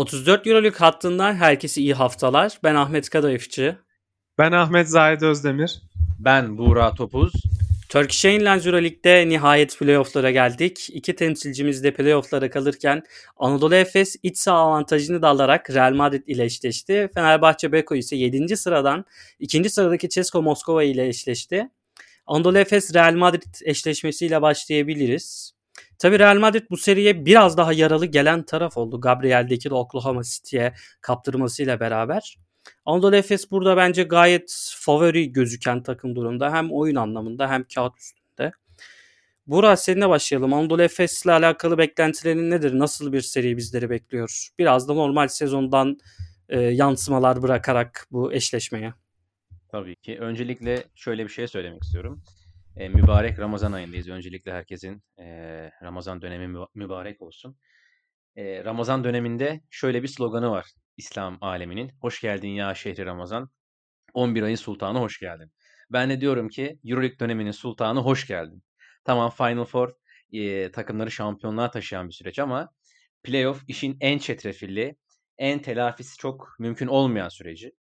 [0.00, 2.58] 34 Euroleague hattından herkese iyi haftalar.
[2.64, 3.76] Ben Ahmet Kadayıfçı.
[4.38, 5.82] Ben Ahmet Zahid Özdemir.
[6.18, 7.32] Ben Buğra Topuz.
[7.88, 10.88] Turkish Airlines Euroleague'de nihayet playofflara geldik.
[10.92, 13.02] İki temsilcimiz de playofflara kalırken
[13.36, 17.08] Anadolu Efes iç saha avantajını da alarak Real Madrid ile eşleşti.
[17.14, 18.56] Fenerbahçe Beko ise 7.
[18.56, 19.04] sıradan
[19.38, 19.70] 2.
[19.70, 21.68] sıradaki Cesko Moskova ile eşleşti.
[22.26, 25.59] Anadolu Efes Real Madrid eşleşmesiyle başlayabiliriz.
[26.00, 29.00] Tabi Real Madrid bu seriye biraz daha yaralı gelen taraf oldu.
[29.00, 32.38] Gabriel'deki de Oklahoma City'ye kaptırmasıyla beraber.
[32.84, 36.52] Anadolu Efes burada bence gayet favori gözüken takım durumda.
[36.52, 38.52] Hem oyun anlamında hem kağıt üstünde.
[39.46, 40.54] Burak seninle başlayalım.
[40.54, 42.78] Anadolu Efes ile alakalı beklentilerin nedir?
[42.78, 44.48] Nasıl bir seri bizleri bekliyor?
[44.58, 45.98] Biraz da normal sezondan
[46.48, 48.94] e, yansımalar bırakarak bu eşleşmeye.
[49.68, 50.18] Tabii ki.
[50.20, 52.22] Öncelikle şöyle bir şey söylemek istiyorum.
[52.76, 54.08] E, mübarek Ramazan ayındayız.
[54.08, 55.24] Öncelikle herkesin e,
[55.82, 57.56] Ramazan dönemi mübarek olsun.
[58.36, 61.92] E, Ramazan döneminde şöyle bir sloganı var İslam aleminin.
[62.00, 63.50] Hoş geldin ya şehri Ramazan.
[64.14, 65.52] 11 ayın sultanı hoş geldin.
[65.90, 68.62] Ben de diyorum ki Euroleague döneminin sultanı hoş geldin.
[69.04, 69.92] Tamam Final Four
[70.32, 72.70] e, takımları şampiyonluğa taşıyan bir süreç ama
[73.22, 74.96] playoff işin en çetrefilli,
[75.38, 77.72] en telafisi çok mümkün olmayan süreci.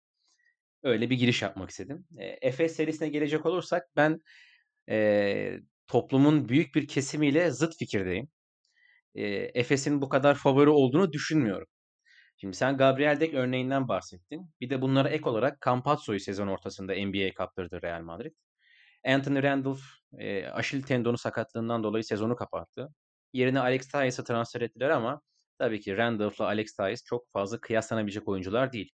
[0.84, 2.08] Öyle bir giriş yapmak istedim.
[2.18, 4.22] E, Efes serisine gelecek olursak ben
[4.90, 8.30] e, toplumun büyük bir kesimiyle zıt fikirdeyim.
[9.16, 11.68] E, Efes'in bu kadar favori olduğunu düşünmüyorum.
[12.38, 14.52] Şimdi sen Gabriel Dek örneğinden bahsettin.
[14.62, 18.32] Bir de bunlara ek olarak Campazzo'yu sezon ortasında NBA'ye kaptırdı Real Madrid.
[19.08, 19.82] Anthony Randolph
[20.18, 22.90] e, aşil tendonu sakatlığından dolayı sezonu kapattı.
[23.34, 25.22] Yerine Alex Tyus'ı transfer ettiler ama
[25.60, 28.92] tabii ki Randolph'la Alex Tyus çok fazla kıyaslanabilecek oyuncular değil.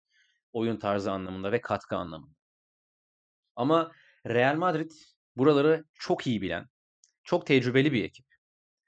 [0.53, 2.35] Oyun tarzı anlamında ve katkı anlamında.
[3.55, 3.91] Ama
[4.27, 4.91] Real Madrid
[5.37, 6.65] buraları çok iyi bilen,
[7.23, 8.25] çok tecrübeli bir ekip.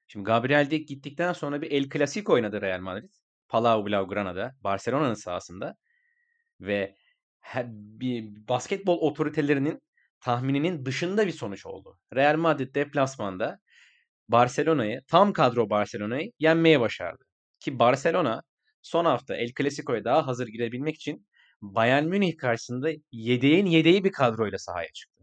[0.07, 3.13] Şimdi Gabriel Dek gittikten sonra bir El Clasico oynadı Real Madrid.
[3.49, 5.75] Palau Blaugrana'da, Barcelona'nın sahasında
[6.61, 6.95] ve
[7.65, 9.81] bir basketbol otoritelerinin
[10.19, 11.99] tahmininin dışında bir sonuç oldu.
[12.15, 13.59] Real Madrid deplasmanda
[14.29, 17.23] Barcelona'yı, tam kadro Barcelona'yı yenmeye başardı.
[17.59, 18.41] Ki Barcelona
[18.81, 21.27] son hafta El Clasico'ya daha hazır girebilmek için
[21.61, 25.16] Bayern Münih karşısında yedeğin yedeği bir kadroyla sahaya çıktı.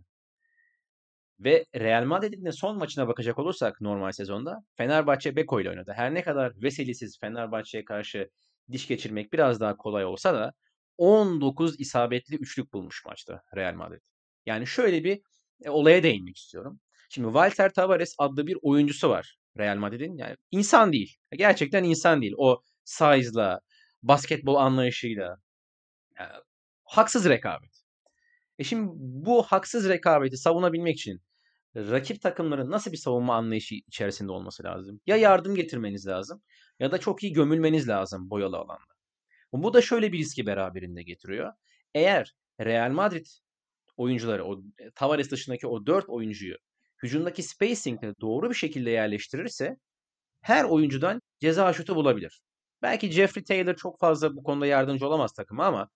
[1.41, 5.93] Ve Real Madrid'in de son maçına bakacak olursak normal sezonda Fenerbahçe Beko ile oynadı.
[5.97, 8.31] Her ne kadar veselisiz Fenerbahçe'ye karşı
[8.73, 10.53] diş geçirmek biraz daha kolay olsa da
[10.99, 14.01] 19 isabetli üçlük bulmuş maçta Real Madrid.
[14.47, 15.21] Yani şöyle bir
[15.65, 16.81] e, olaya değinmek istiyorum.
[17.11, 20.17] Şimdi Walter Tavares adlı bir oyuncusu var Real Madrid'in.
[20.17, 21.17] Yani insan değil.
[21.33, 22.35] Gerçekten insan değil.
[22.39, 23.61] O size'la,
[24.03, 25.37] basketbol anlayışıyla.
[26.19, 26.33] Yani,
[26.85, 27.85] haksız rekabet.
[28.59, 31.21] E şimdi bu haksız rekabeti savunabilmek için
[31.77, 35.01] rakip takımların nasıl bir savunma anlayışı içerisinde olması lazım?
[35.07, 36.43] Ya yardım getirmeniz lazım
[36.79, 38.95] ya da çok iyi gömülmeniz lazım boyalı alanda.
[39.53, 41.53] Bu da şöyle bir riski beraberinde getiriyor.
[41.95, 43.27] Eğer Real Madrid
[43.97, 46.57] oyuncuları, o e, Tavares dışındaki o 4 oyuncuyu
[47.03, 49.77] hücumdaki spacing'le doğru bir şekilde yerleştirirse
[50.41, 52.43] her oyuncudan ceza şutu bulabilir.
[52.83, 55.89] Belki Jeffrey Taylor çok fazla bu konuda yardımcı olamaz takıma ama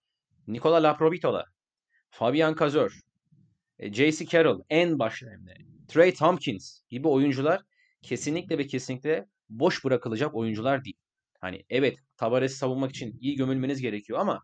[0.46, 1.44] Nikola Laprovitola,
[2.10, 3.00] Fabian Cazor,
[3.78, 4.26] e, J.C.
[4.26, 5.52] Carroll en başlarında,
[5.88, 7.62] Trey Tompkins gibi oyuncular
[8.02, 10.96] kesinlikle ve kesinlikle boş bırakılacak oyuncular değil.
[11.40, 14.42] Hani evet Tavares'i savunmak için iyi gömülmeniz gerekiyor ama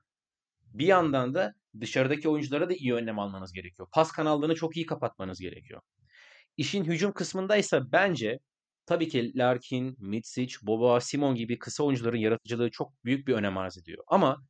[0.65, 3.89] bir yandan da dışarıdaki oyunculara da iyi önlem almanız gerekiyor.
[3.93, 5.81] Pas kanallarını çok iyi kapatmanız gerekiyor.
[6.57, 8.39] İşin hücum kısmındaysa bence
[8.87, 13.79] tabii ki Larkin, Mitsic, Boba, Simon gibi kısa oyuncuların yaratıcılığı çok büyük bir önem arz
[13.79, 14.05] ediyor.
[14.07, 14.47] Ama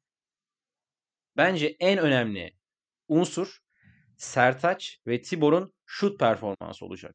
[1.37, 2.53] bence en önemli
[3.09, 3.59] unsur
[4.17, 7.15] Sertaç ve Tibor'un şut performansı olacak.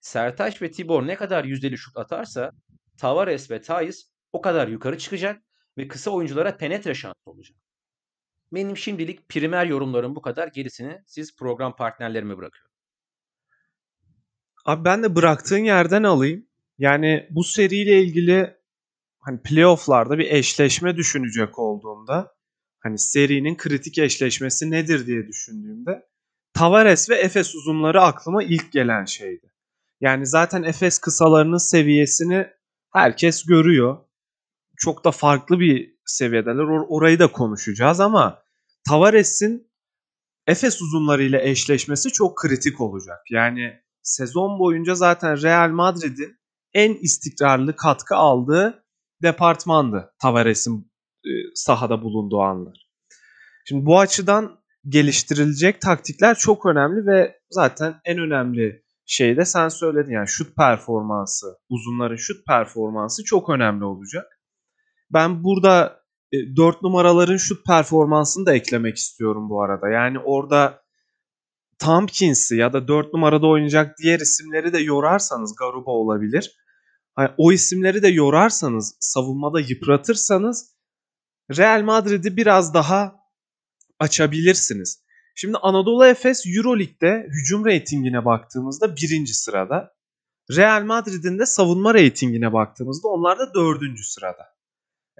[0.00, 2.50] Sertaç ve Tibor ne kadar yüzdeli şut atarsa
[2.98, 5.42] Tavares ve Thais o kadar yukarı çıkacak
[5.78, 7.56] ve kısa oyunculara penetre şansı olacak.
[8.52, 10.48] Benim şimdilik primer yorumlarım bu kadar.
[10.48, 12.70] Gerisini siz program partnerlerime bırakıyorum.
[14.64, 16.46] Abi ben de bıraktığın yerden alayım.
[16.78, 18.56] Yani bu seriyle ilgili
[19.20, 22.34] hani playoff'larda bir eşleşme düşünecek olduğumda
[22.78, 26.06] hani serinin kritik eşleşmesi nedir diye düşündüğümde
[26.54, 29.52] Tavares ve Efes uzunları aklıma ilk gelen şeydi.
[30.00, 32.46] Yani zaten Efes kısalarının seviyesini
[32.92, 33.96] herkes görüyor.
[34.76, 36.62] Çok da farklı bir seviyedeler.
[36.62, 38.42] Or- orayı da konuşacağız ama
[38.88, 39.70] Tavares'in
[40.46, 43.18] Efes uzunlarıyla eşleşmesi çok kritik olacak.
[43.30, 46.36] Yani sezon boyunca zaten Real Madrid'in
[46.72, 48.84] en istikrarlı katkı aldığı
[49.22, 50.92] departmandı Tavares'in
[51.24, 52.88] e, sahada bulunduğu anlar.
[53.64, 60.12] Şimdi bu açıdan geliştirilecek taktikler çok önemli ve zaten en önemli şey de sen söyledin
[60.12, 64.40] yani şut performansı, uzunların şut performansı çok önemli olacak.
[65.12, 66.00] Ben burada
[66.56, 69.88] 4 numaraların şut performansını da eklemek istiyorum bu arada.
[69.88, 70.82] Yani orada
[71.78, 76.56] Tompkins'i ya da 4 numarada oynayacak diğer isimleri de yorarsanız Garuba olabilir.
[77.36, 80.74] O isimleri de yorarsanız, savunmada yıpratırsanız
[81.56, 83.23] Real Madrid'i biraz daha
[84.04, 85.04] açabilirsiniz.
[85.34, 89.94] Şimdi Anadolu Efes Euroleague'de hücum reytingine baktığımızda birinci sırada.
[90.56, 94.54] Real Madrid'in de savunma reytingine baktığımızda onlar da dördüncü sırada.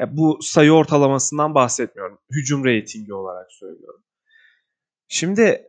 [0.00, 2.18] E, bu sayı ortalamasından bahsetmiyorum.
[2.30, 4.02] Hücum reytingi olarak söylüyorum.
[5.08, 5.62] Şimdi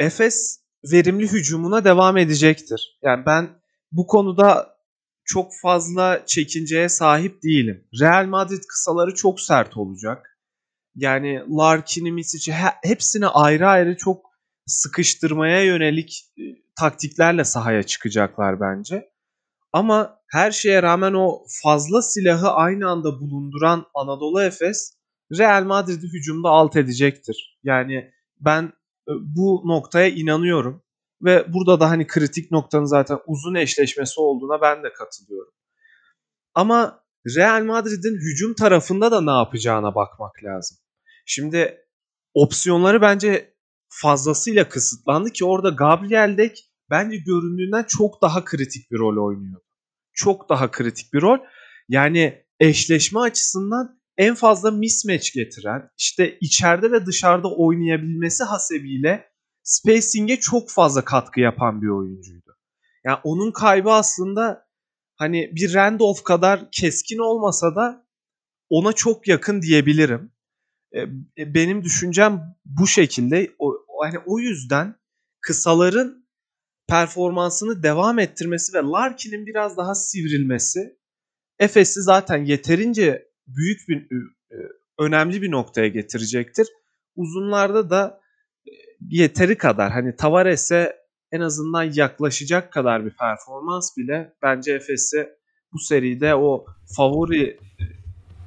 [0.00, 0.60] Efes
[0.92, 2.98] verimli hücumuna devam edecektir.
[3.02, 3.48] Yani ben
[3.92, 4.76] bu konuda
[5.24, 7.88] çok fazla çekinceye sahip değilim.
[8.00, 10.35] Real Madrid kısaları çok sert olacak.
[10.96, 14.26] Yani Larkin'i, Misic'i hepsini ayrı ayrı çok
[14.66, 16.42] sıkıştırmaya yönelik e,
[16.78, 19.10] taktiklerle sahaya çıkacaklar bence.
[19.72, 24.96] Ama her şeye rağmen o fazla silahı aynı anda bulunduran Anadolu Efes
[25.38, 27.58] Real Madrid'i hücumda alt edecektir.
[27.62, 28.10] Yani
[28.40, 28.62] ben
[29.08, 30.82] e, bu noktaya inanıyorum.
[31.22, 35.52] Ve burada da hani kritik noktanın zaten uzun eşleşmesi olduğuna ben de katılıyorum.
[36.54, 37.04] Ama
[37.36, 40.78] Real Madrid'in hücum tarafında da ne yapacağına bakmak lazım.
[41.26, 41.78] Şimdi
[42.34, 43.54] opsiyonları bence
[43.88, 49.60] fazlasıyla kısıtlandı ki orada Gabriel Dek bence göründüğünden çok daha kritik bir rol oynuyor.
[50.12, 51.38] Çok daha kritik bir rol.
[51.88, 59.28] Yani eşleşme açısından en fazla mismatch getiren, işte içeride ve dışarıda oynayabilmesi hasebiyle
[59.62, 62.56] spacing'e çok fazla katkı yapan bir oyuncuydu.
[63.04, 64.66] Yani onun kaybı aslında
[65.16, 68.06] hani bir Randolph kadar keskin olmasa da
[68.70, 70.35] ona çok yakın diyebilirim.
[70.96, 71.00] E,
[71.38, 73.50] e, benim düşüncem bu şekilde.
[73.58, 74.94] O, hani o yüzden
[75.40, 76.26] kısaların
[76.88, 80.96] performansını devam ettirmesi ve Larkin'in biraz daha sivrilmesi
[81.58, 84.56] Efes'i zaten yeterince büyük bir e,
[84.98, 86.66] önemli bir noktaya getirecektir.
[87.16, 88.20] Uzunlarda da
[89.00, 90.96] yeteri kadar hani Tavares'e
[91.32, 95.28] en azından yaklaşacak kadar bir performans bile bence Efes'i
[95.72, 96.66] bu seride o
[96.96, 97.58] favori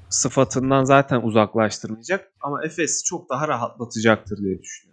[0.10, 4.90] sıfatından zaten uzaklaştırmayacak ama Efes'i çok daha rahatlatacaktır diye düşünüyorum.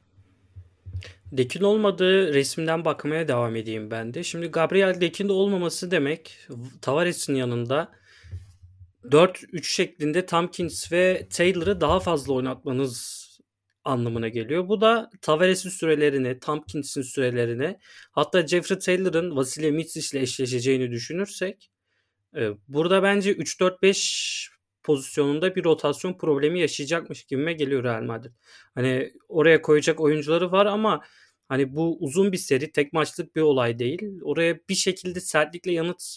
[1.32, 4.24] Dekin olmadığı resimden bakmaya devam edeyim ben de.
[4.24, 6.38] Şimdi Gabriel Dekin de olmaması demek
[6.82, 7.92] Tavares'in yanında
[9.04, 13.26] 4-3 şeklinde Tompkins ve Taylor'ı daha fazla oynatmanız
[13.84, 14.68] anlamına geliyor.
[14.68, 17.78] Bu da Tavares'in sürelerini, Tompkins'in sürelerini
[18.10, 21.70] hatta Jeffrey Taylor'ın Vasilya Mitsic ile eşleşeceğini düşünürsek
[22.36, 24.55] e, burada bence 3-4-5
[24.86, 28.32] pozisyonunda bir rotasyon problemi yaşayacakmış gibime geliyor Real Madrid.
[28.74, 31.04] Hani oraya koyacak oyuncuları var ama
[31.48, 34.20] hani bu uzun bir seri tek maçlık bir olay değil.
[34.22, 36.16] Oraya bir şekilde sertlikle yanıt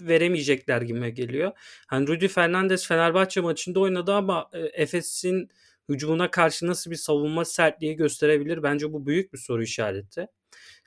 [0.00, 1.52] veremeyecekler gibime geliyor.
[1.86, 5.48] Hani Rudy Fernandez Fenerbahçe maçında oynadı ama e, Efes'in
[5.88, 8.62] hücumuna karşı nasıl bir savunma sertliği gösterebilir?
[8.62, 10.26] Bence bu büyük bir soru işareti.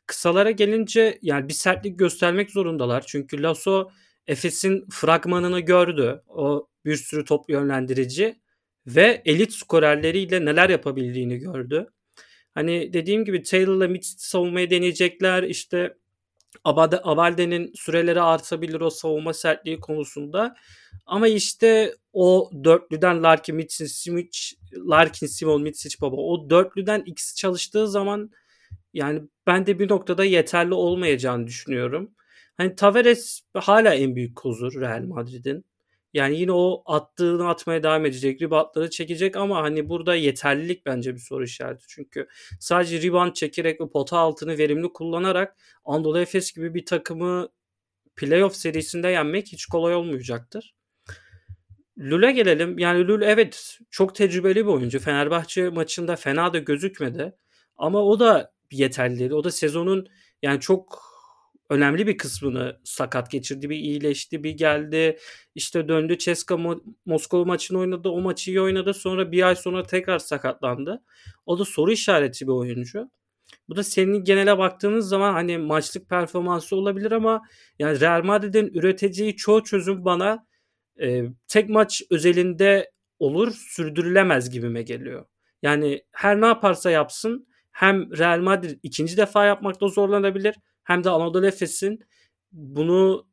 [0.08, 3.04] Kısalara gelince yani bir sertlik göstermek zorundalar.
[3.08, 3.90] Çünkü Lasso
[4.28, 6.22] Efes'in fragmanını gördü.
[6.28, 8.40] O bir sürü top yönlendirici
[8.88, 11.88] ve elit skorerleriyle neler yapabildiğini gördü.
[12.54, 15.44] Hani dediğim gibi Taylor'la Mitchell savunmayı deneyecekler.
[15.44, 15.98] İşte
[16.64, 20.56] Abade, Abalde'nin süreleri artabilir o savunma sertliği konusunda.
[21.06, 24.40] Ama işte o dörtlüden Larkin, Mitchell, Simic,
[24.74, 28.32] Larkin, Simon, Mitsic baba o dörtlüden ikisi çalıştığı zaman
[28.94, 32.12] yani ben de bir noktada yeterli olmayacağını düşünüyorum.
[32.58, 35.66] Hani Tavares hala en büyük kozu Real Madrid'in.
[36.14, 38.42] Yani yine o attığını atmaya devam edecek.
[38.42, 41.86] Reboundları çekecek ama hani burada yeterlilik bence bir soru işareti.
[41.88, 42.28] Çünkü
[42.60, 47.50] sadece rebound çekerek ve pota altını verimli kullanarak Anadolu Efes gibi bir takımı
[48.16, 50.76] playoff serisinde yenmek hiç kolay olmayacaktır.
[51.98, 52.80] Lül'e gelelim.
[52.80, 55.00] Yani Lül evet çok tecrübeli bir oyuncu.
[55.00, 57.36] Fenerbahçe maçında fena da gözükmedi.
[57.78, 59.34] Ama o da yeterli.
[59.34, 60.08] O da sezonun
[60.42, 61.13] yani çok
[61.74, 63.70] önemli bir kısmını sakat geçirdi.
[63.70, 65.18] Bir iyileşti, bir geldi.
[65.56, 66.18] İşte döndü.
[66.18, 66.58] Ceska
[67.06, 68.10] Moskova maçını oynadı.
[68.10, 68.94] O maçı iyi oynadı.
[68.94, 71.04] Sonra bir ay sonra tekrar sakatlandı.
[71.46, 73.10] O da soru işareti bir oyuncu.
[73.70, 77.42] Bu da senin genele baktığınız zaman hani maçlık performansı olabilir ama
[77.80, 80.46] yani Real Madrid'in üreteceği çoğu çözüm bana
[81.02, 85.26] e, tek maç özelinde olur sürdürülemez gibime geliyor.
[85.62, 91.46] Yani her ne yaparsa yapsın hem Real Madrid ikinci defa yapmakta zorlanabilir hem de Anadolu
[91.48, 92.00] Efes'in
[92.52, 93.28] bunu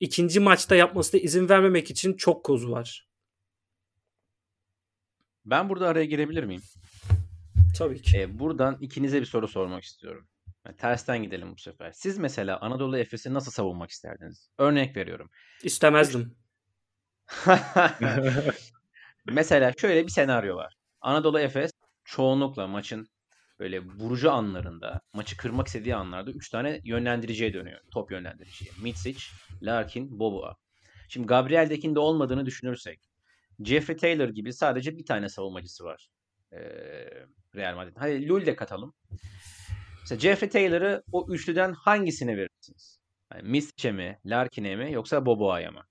[0.00, 3.08] ikinci maçta yapmasına izin vermemek için çok kozu var.
[5.44, 6.62] Ben burada araya girebilir miyim?
[7.78, 8.18] Tabii ki.
[8.18, 10.28] Ee, buradan ikinize bir soru sormak istiyorum.
[10.66, 11.92] Yani tersten gidelim bu sefer.
[11.92, 14.50] Siz mesela Anadolu Efes'i nasıl savunmak isterdiniz?
[14.58, 15.30] Örnek veriyorum.
[15.62, 16.36] İstemezdim.
[19.26, 20.74] Mesela şöyle bir senaryo var.
[21.00, 21.70] Anadolu Efes
[22.04, 23.08] çoğunlukla maçın
[23.60, 27.80] böyle vurucu anlarında, maçı kırmak istediği anlarda 3 tane yönlendiriciye dönüyor.
[27.90, 28.70] Top yönlendiriciye.
[28.82, 29.20] Mitsic,
[29.62, 30.56] Larkin, Boboa.
[31.08, 33.00] Şimdi Gabriel Dekin de olmadığını düşünürsek
[33.64, 36.08] Jeffrey Taylor gibi sadece bir tane savunmacısı var.
[36.52, 36.58] Ee,
[37.54, 37.96] Real Madrid.
[37.96, 38.94] Hadi Lul de katalım.
[40.00, 43.00] Mesela Jeffrey Taylor'ı o üçlüden hangisine verirsiniz?
[43.32, 45.82] Yani Misic'e mi, Larkin'e mi yoksa Boboa'ya mı?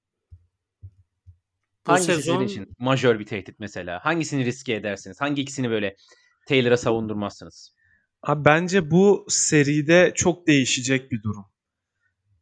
[1.87, 4.05] Bu Hangisi sezon sizin için majör bir tehdit mesela?
[4.05, 5.21] Hangisini riske edersiniz?
[5.21, 5.95] Hangi ikisini böyle
[6.49, 7.73] Taylor'a savundurmazsınız?
[8.23, 11.45] Abi bence bu seride çok değişecek bir durum.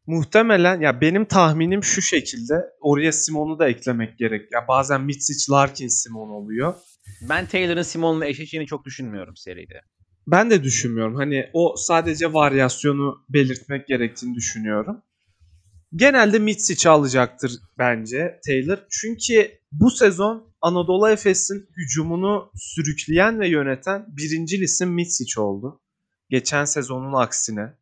[0.06, 2.54] Muhtemelen ya benim tahminim şu şekilde.
[2.82, 4.52] Oraya Simon'u da eklemek gerek.
[4.52, 6.74] Ya bazen Mitsic, Larkin, Simon oluyor.
[7.30, 9.82] Ben Taylor'ın Simon'la eşleşeceğini çok düşünmüyorum seride.
[10.28, 11.16] Ben de düşünmüyorum.
[11.16, 15.02] Hani o sadece varyasyonu belirtmek gerektiğini düşünüyorum.
[15.98, 18.78] Genelde Mitsic alacaktır bence Taylor.
[18.90, 25.82] Çünkü bu sezon Anadolu Efes'in hücumunu sürükleyen ve yöneten birinci isim Mitsic oldu.
[26.30, 27.74] Geçen sezonun aksine.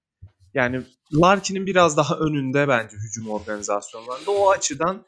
[0.53, 0.81] Yani
[1.13, 4.31] Larkin'in biraz daha önünde bence hücum organizasyonlarında.
[4.31, 5.05] O açıdan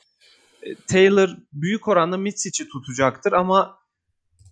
[0.64, 3.80] e, Taylor büyük oranda Mitsic'i tutacaktır ama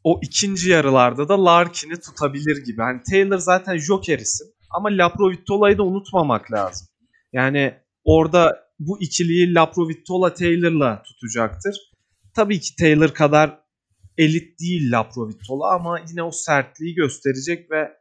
[0.03, 2.81] o ikinci yarılarda da Larkin'i tutabilir gibi.
[2.81, 6.88] Hani Taylor zaten joker isim ama Laprovitola'yı da unutmamak lazım.
[7.33, 11.91] Yani orada bu ikiliyi Laprovitola Taylor'la tutacaktır.
[12.33, 13.59] Tabii ki Taylor kadar
[14.17, 17.97] elit değil Laprovitola ama yine o sertliği gösterecek ve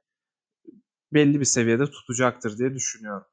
[1.13, 3.27] belli bir seviyede tutacaktır diye düşünüyorum.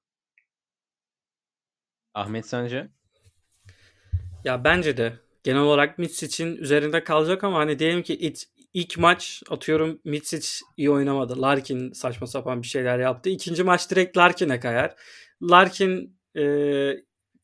[2.14, 2.90] Ahmet sence?
[4.44, 5.14] ya bence de
[5.44, 8.40] genel olarak Mitsic'in üzerinde kalacak ama hani diyelim ki ilk,
[8.74, 10.48] ilk maç atıyorum Mitsic
[10.78, 11.42] iyi oynamadı.
[11.42, 13.30] Larkin saçma sapan bir şeyler yaptı.
[13.30, 14.96] İkinci maç direkt Larkin'e kayar.
[15.42, 16.44] Larkin e,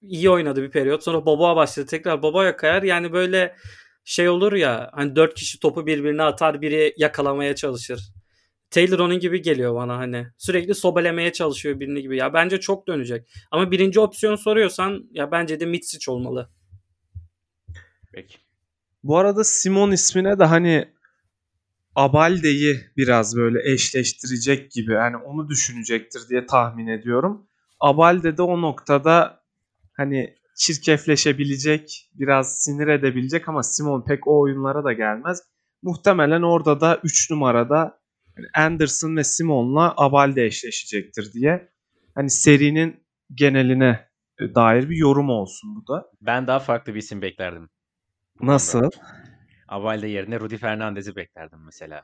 [0.01, 1.03] iyi oynadı bir periyot.
[1.03, 1.86] Sonra Bobo'a başladı.
[1.86, 2.84] Tekrar Bobo'ya kayar.
[2.84, 3.56] Yani böyle
[4.03, 8.13] şey olur ya hani dört kişi topu birbirine atar biri yakalamaya çalışır.
[8.70, 10.27] Taylor onun gibi geliyor bana hani.
[10.38, 12.17] Sürekli sobelemeye çalışıyor birini gibi.
[12.17, 13.27] Ya bence çok dönecek.
[13.51, 16.50] Ama birinci opsiyon soruyorsan ya bence de Mitsic olmalı.
[18.13, 18.38] Peki.
[19.03, 20.89] Bu arada Simon ismine de hani
[21.96, 24.94] Abalde'yi biraz böyle eşleştirecek gibi.
[24.94, 27.48] Yani onu düşünecektir diye tahmin ediyorum.
[27.79, 29.43] Abalde de o noktada
[29.98, 35.43] hani çirkefleşebilecek, biraz sinir edebilecek ama Simon pek o oyunlara da gelmez.
[35.84, 38.00] Muhtemelen orada da 3 numarada
[38.55, 41.69] Anderson ve Simon'la Abalde eşleşecektir diye.
[42.15, 43.03] Hani serinin
[43.34, 44.07] geneline
[44.39, 46.12] dair bir yorum olsun bu da.
[46.22, 47.69] Ben daha farklı bir isim beklerdim.
[48.41, 48.89] Nasıl?
[49.67, 52.03] Avalde yerine Rudy Fernandez'i beklerdim mesela.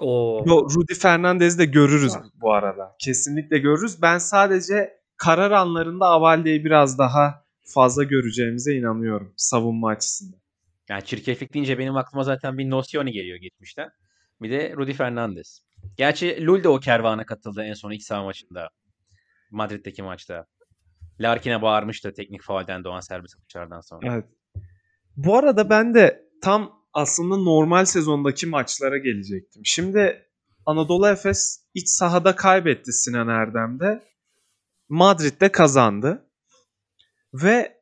[0.00, 0.44] Oo.
[0.46, 2.96] Yo, Rudy Fernandez'i de görürüz bu arada.
[2.98, 4.02] Kesinlikle görürüz.
[4.02, 10.40] Ben sadece karar anlarında Avalde'yi biraz daha fazla göreceğimize inanıyorum savunma açısından.
[10.88, 13.90] Yani çirkeflik deyince benim aklıma zaten bir Nocioni geliyor geçmişten.
[14.40, 15.62] Bir de Rudy Fernandez.
[15.96, 18.68] Gerçi Lul de o kervana katıldı en son iç saha maçında.
[19.50, 20.46] Madrid'deki maçta.
[21.20, 24.14] Larkin'e bağırmıştı teknik faulden doğan serbest atışlardan sonra.
[24.14, 24.24] Evet.
[25.16, 29.62] Bu arada ben de tam aslında normal sezondaki maçlara gelecektim.
[29.64, 30.26] Şimdi
[30.66, 34.11] Anadolu Efes iç sahada kaybetti Sinan Erdem'de.
[34.92, 36.30] Madrid'de kazandı.
[37.34, 37.80] Ve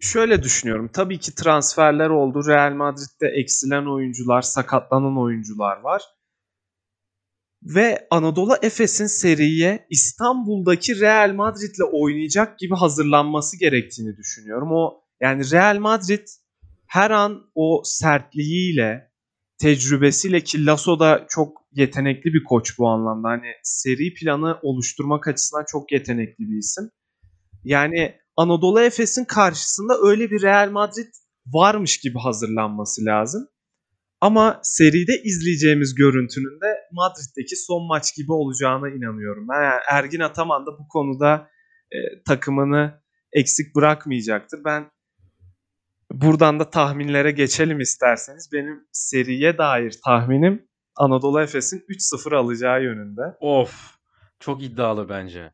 [0.00, 0.90] şöyle düşünüyorum.
[0.92, 2.48] Tabii ki transferler oldu.
[2.48, 6.02] Real Madrid'de eksilen oyuncular, sakatlanan oyuncular var.
[7.62, 14.68] Ve Anadolu Efes'in seriye İstanbul'daki Real Madrid'le oynayacak gibi hazırlanması gerektiğini düşünüyorum.
[14.72, 16.28] O yani Real Madrid
[16.86, 19.12] her an o sertliğiyle,
[19.58, 23.28] tecrübesiyle ki Lasso da çok yetenekli bir koç bu anlamda.
[23.28, 26.90] Hani seri planı oluşturmak açısından çok yetenekli bir isim.
[27.64, 31.08] Yani Anadolu Efes'in karşısında öyle bir Real Madrid
[31.46, 33.48] varmış gibi hazırlanması lazım.
[34.20, 39.46] Ama seride izleyeceğimiz görüntünün de Madrid'deki son maç gibi olacağına inanıyorum.
[39.52, 41.48] Yani Ergin Ataman da bu konuda
[41.92, 43.02] e, takımını
[43.32, 44.64] eksik bırakmayacaktır.
[44.64, 44.90] Ben
[46.12, 48.48] buradan da tahminlere geçelim isterseniz.
[48.52, 53.22] Benim seriye dair tahminim Anadolu Efes'in 3-0 alacağı yönünde.
[53.40, 53.94] Of.
[54.40, 55.52] Çok iddialı bence.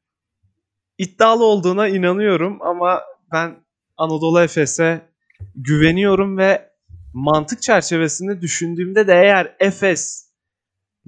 [0.99, 3.56] İddialı olduğuna inanıyorum ama ben
[3.97, 5.09] Anadolu Efes'e
[5.54, 6.70] güveniyorum ve
[7.14, 10.30] mantık çerçevesinde düşündüğümde de eğer Efes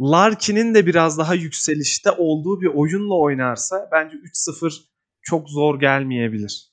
[0.01, 4.83] Larkin'in de biraz daha yükselişte olduğu bir oyunla oynarsa bence 3-0
[5.23, 6.69] çok zor gelmeyebilir.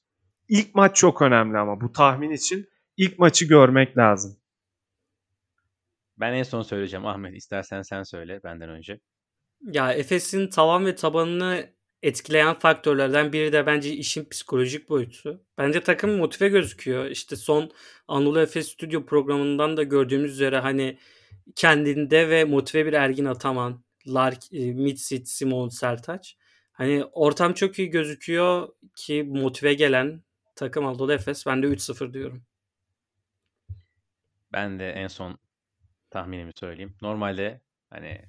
[0.49, 4.37] İlk maç çok önemli ama bu tahmin için ilk maçı görmek lazım.
[6.19, 7.35] Ben en son söyleyeceğim Ahmet.
[7.35, 8.99] istersen sen söyle benden önce.
[9.61, 11.69] Ya Efes'in tavan ve tabanını
[12.03, 15.43] etkileyen faktörlerden biri de bence işin psikolojik boyutu.
[15.57, 17.05] Bence takım motive gözüküyor.
[17.05, 17.71] İşte son
[18.07, 20.97] Anadolu Efes Stüdyo programından da gördüğümüz üzere hani
[21.55, 26.37] kendinde ve motive bir Ergin Ataman, Lark, e, Mitsit, Simon Sertaç.
[26.71, 30.23] Hani ortam çok iyi gözüküyor ki motive gelen
[30.55, 31.45] takım Anadolu Efes.
[31.45, 32.43] Ben de 3-0 diyorum.
[34.53, 35.39] Ben de en son
[36.09, 36.95] tahminimi söyleyeyim.
[37.01, 38.21] Normalde hani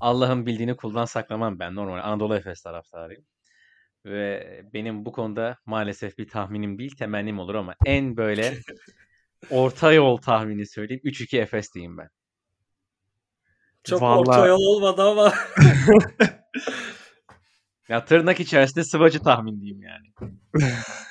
[0.00, 1.74] Allah'ın bildiğini kuldan saklamam ben.
[1.74, 3.24] Normal Anadolu Efes taraftarıyım.
[4.04, 8.54] Ve benim bu konuda maalesef bir tahminim değil temennim olur ama en böyle
[9.50, 11.02] orta yol tahmini söyleyeyim.
[11.04, 12.08] 3-2 Efes diyeyim ben.
[13.84, 14.18] Çok Vallahi...
[14.18, 15.34] orta yol olmadı ama.
[17.88, 20.32] ya tırnak içerisinde sıvacı tahmin diyeyim yani.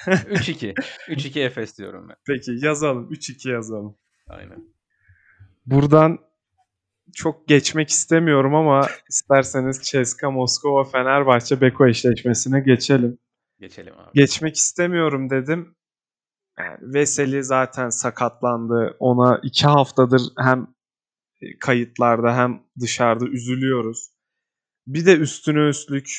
[0.05, 0.73] 3-2.
[1.07, 2.15] 3-2 Efes diyorum ben.
[2.27, 3.11] Peki yazalım.
[3.11, 3.97] 3-2 yazalım.
[4.27, 4.72] Aynen.
[5.65, 6.19] Buradan
[7.13, 13.17] çok geçmek istemiyorum ama isterseniz Ceska Moskova Fenerbahçe Beko eşleşmesine geçelim.
[13.59, 14.09] Geçelim abi.
[14.13, 15.75] Geçmek istemiyorum dedim.
[16.59, 18.95] Yani Veseli zaten sakatlandı.
[18.99, 20.67] Ona iki haftadır hem
[21.59, 24.09] kayıtlarda hem dışarıda üzülüyoruz.
[24.87, 26.09] Bir de üstüne üstlük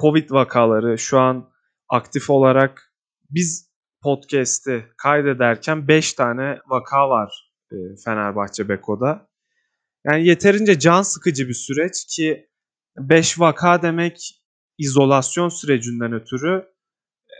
[0.00, 1.50] Covid vakaları şu an
[1.88, 2.94] aktif olarak
[3.30, 7.51] biz podcast'i kaydederken 5 tane vaka var
[8.04, 9.28] Fenerbahçe Beko'da.
[10.06, 12.50] Yani yeterince can sıkıcı bir süreç ki
[12.98, 14.42] 5 vaka demek
[14.78, 17.36] izolasyon sürecinden ötürü e,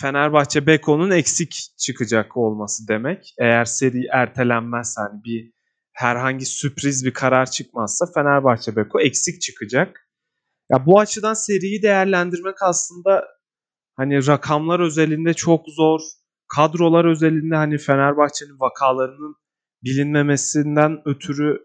[0.00, 3.34] Fenerbahçe Beko'nun eksik çıkacak olması demek.
[3.38, 5.52] Eğer seri ertelenmezse hani bir
[5.92, 10.08] herhangi sürpriz bir karar çıkmazsa Fenerbahçe Beko eksik çıkacak.
[10.70, 13.24] Ya bu açıdan seriyi değerlendirmek aslında
[13.96, 16.00] hani rakamlar özelinde çok zor.
[16.48, 19.36] Kadrolar özelinde hani Fenerbahçe'nin vakalarının
[19.86, 21.58] bilinmemesinden ötürü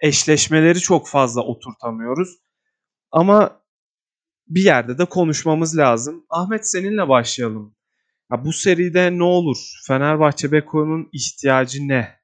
[0.00, 2.28] eşleşmeleri çok fazla oturtamıyoruz.
[3.10, 3.60] Ama
[4.46, 6.26] bir yerde de konuşmamız lazım.
[6.30, 7.76] Ahmet seninle başlayalım.
[8.32, 9.56] Ya bu seride ne olur?
[9.86, 12.20] Fenerbahçe Beko'nun ihtiyacı ne?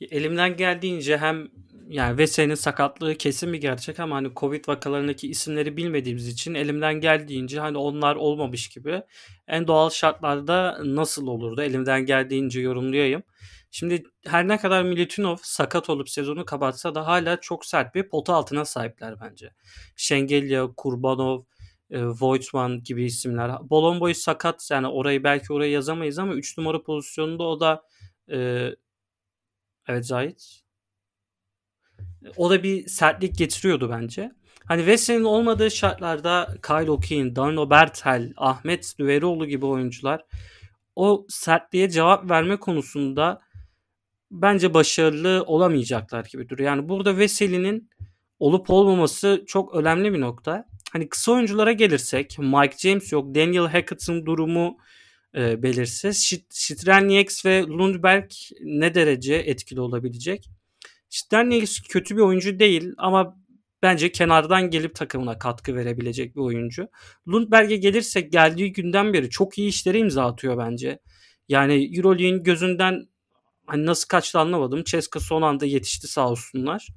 [0.00, 1.48] Elimden geldiğince hem
[1.88, 7.60] yani Vesey'nin sakatlığı kesin bir gerçek ama hani Covid vakalarındaki isimleri bilmediğimiz için elimden geldiğince
[7.60, 9.02] hani onlar olmamış gibi
[9.48, 13.22] en doğal şartlarda nasıl olurdu elimden geldiğince yorumlayayım.
[13.70, 18.34] Şimdi her ne kadar Militinov sakat olup sezonu kapatsa da hala çok sert bir pota
[18.34, 19.50] altına sahipler bence.
[19.96, 21.42] Şengelya, Kurbanov,
[21.90, 23.50] e, Voigtman gibi isimler.
[23.70, 27.82] Bolomboy sakat yani orayı belki oraya yazamayız ama 3 numara pozisyonunda o da
[28.30, 28.70] e,
[29.88, 30.65] evet Zahit
[32.36, 34.32] o da bir sertlik getiriyordu bence.
[34.64, 40.24] Hani Wesley'nin olmadığı şartlarda Kyle O'Keefe, Darno Bertel, Ahmet Düverioğlu gibi oyuncular
[40.96, 43.40] o sertliğe cevap verme konusunda
[44.30, 46.70] bence başarılı olamayacaklar gibi duruyor.
[46.70, 47.90] Yani burada Veseli'nin
[48.38, 50.66] olup olmaması çok önemli bir nokta.
[50.92, 53.34] Hani kısa oyunculara gelirsek Mike James yok.
[53.34, 54.76] Daniel Hackett'ın durumu
[55.34, 56.34] e, belirsiz.
[56.48, 58.30] Strelnieks ve Lundberg
[58.60, 60.50] ne derece etkili olabilecek?
[61.08, 63.36] Strelnieks kötü bir oyuncu değil ama
[63.82, 66.88] bence kenardan gelip takımına katkı verebilecek bir oyuncu.
[67.28, 70.98] Lundberg'e gelirsek geldiği günden beri çok iyi işleri imza atıyor bence.
[71.48, 73.08] Yani Euroleague'in gözünden
[73.66, 74.84] hani nasıl kaçtı anlamadım.
[74.84, 76.88] Ceska son anda yetişti sağ olsunlar.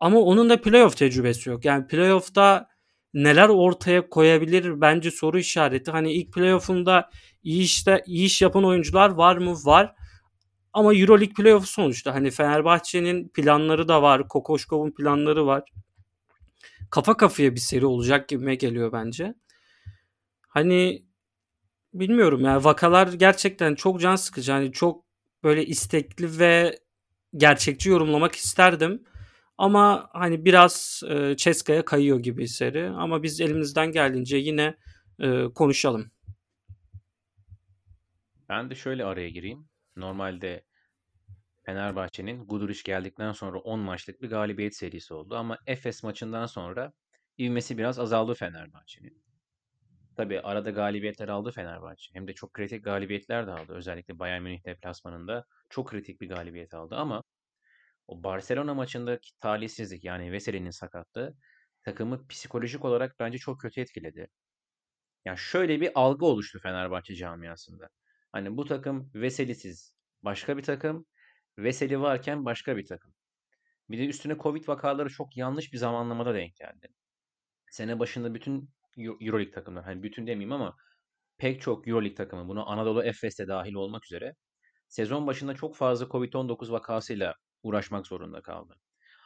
[0.00, 1.64] Ama onun da playoff tecrübesi yok.
[1.64, 2.68] Yani playoff'ta
[3.14, 5.90] neler ortaya koyabilir bence soru işareti.
[5.90, 7.10] Hani ilk playoff'unda
[7.42, 9.54] iyi işte iyi iş yapan oyuncular var mı?
[9.64, 9.94] Var.
[10.72, 14.28] Ama EuroLeague playoff sonuçta hani Fenerbahçe'nin planları da var.
[14.28, 15.72] Kokoşkov'un planları var.
[16.90, 19.34] Kafa kafaya bir seri olacak gibime geliyor bence.
[20.48, 21.04] Hani
[21.94, 24.52] bilmiyorum yani vakalar gerçekten çok can sıkıcı.
[24.52, 25.04] Hani çok
[25.44, 26.78] böyle istekli ve
[27.36, 29.02] gerçekçi yorumlamak isterdim.
[29.58, 32.88] Ama hani biraz e, Ceska'ya kayıyor gibi seri.
[32.88, 34.76] Ama biz elimizden geldiğince yine
[35.20, 36.10] e, konuşalım.
[38.48, 39.71] Ben de şöyle araya gireyim.
[39.96, 40.64] Normalde
[41.66, 45.36] Fenerbahçe'nin Guduric geldikten sonra 10 maçlık bir galibiyet serisi oldu.
[45.36, 46.92] Ama Efes maçından sonra
[47.38, 49.22] ivmesi biraz azaldı Fenerbahçe'nin.
[50.16, 52.14] Tabii arada galibiyetler aldı Fenerbahçe.
[52.14, 53.72] Hem de çok kritik galibiyetler de aldı.
[53.74, 57.22] Özellikle Bayern Münih deplasmanında çok kritik bir galibiyet aldı ama
[58.08, 61.34] o Barcelona maçındaki talihsizlik yani Veseli'nin sakatlığı
[61.82, 64.28] takımı psikolojik olarak bence çok kötü etkiledi.
[65.24, 67.88] Yani şöyle bir algı oluştu Fenerbahçe camiasında.
[68.32, 71.06] Hani bu takım Veseli'siz başka bir takım,
[71.58, 73.14] Veseli varken başka bir takım.
[73.90, 76.88] Bir de üstüne Covid vakaları çok yanlış bir zamanlamada denk geldi.
[77.70, 80.76] Sene başında bütün Euroleague takımları, hani bütün demeyeyim ama
[81.38, 84.34] pek çok Euroleague takımı, buna Anadolu Efes de dahil olmak üzere
[84.88, 88.76] sezon başında çok fazla Covid-19 vakasıyla uğraşmak zorunda kaldı.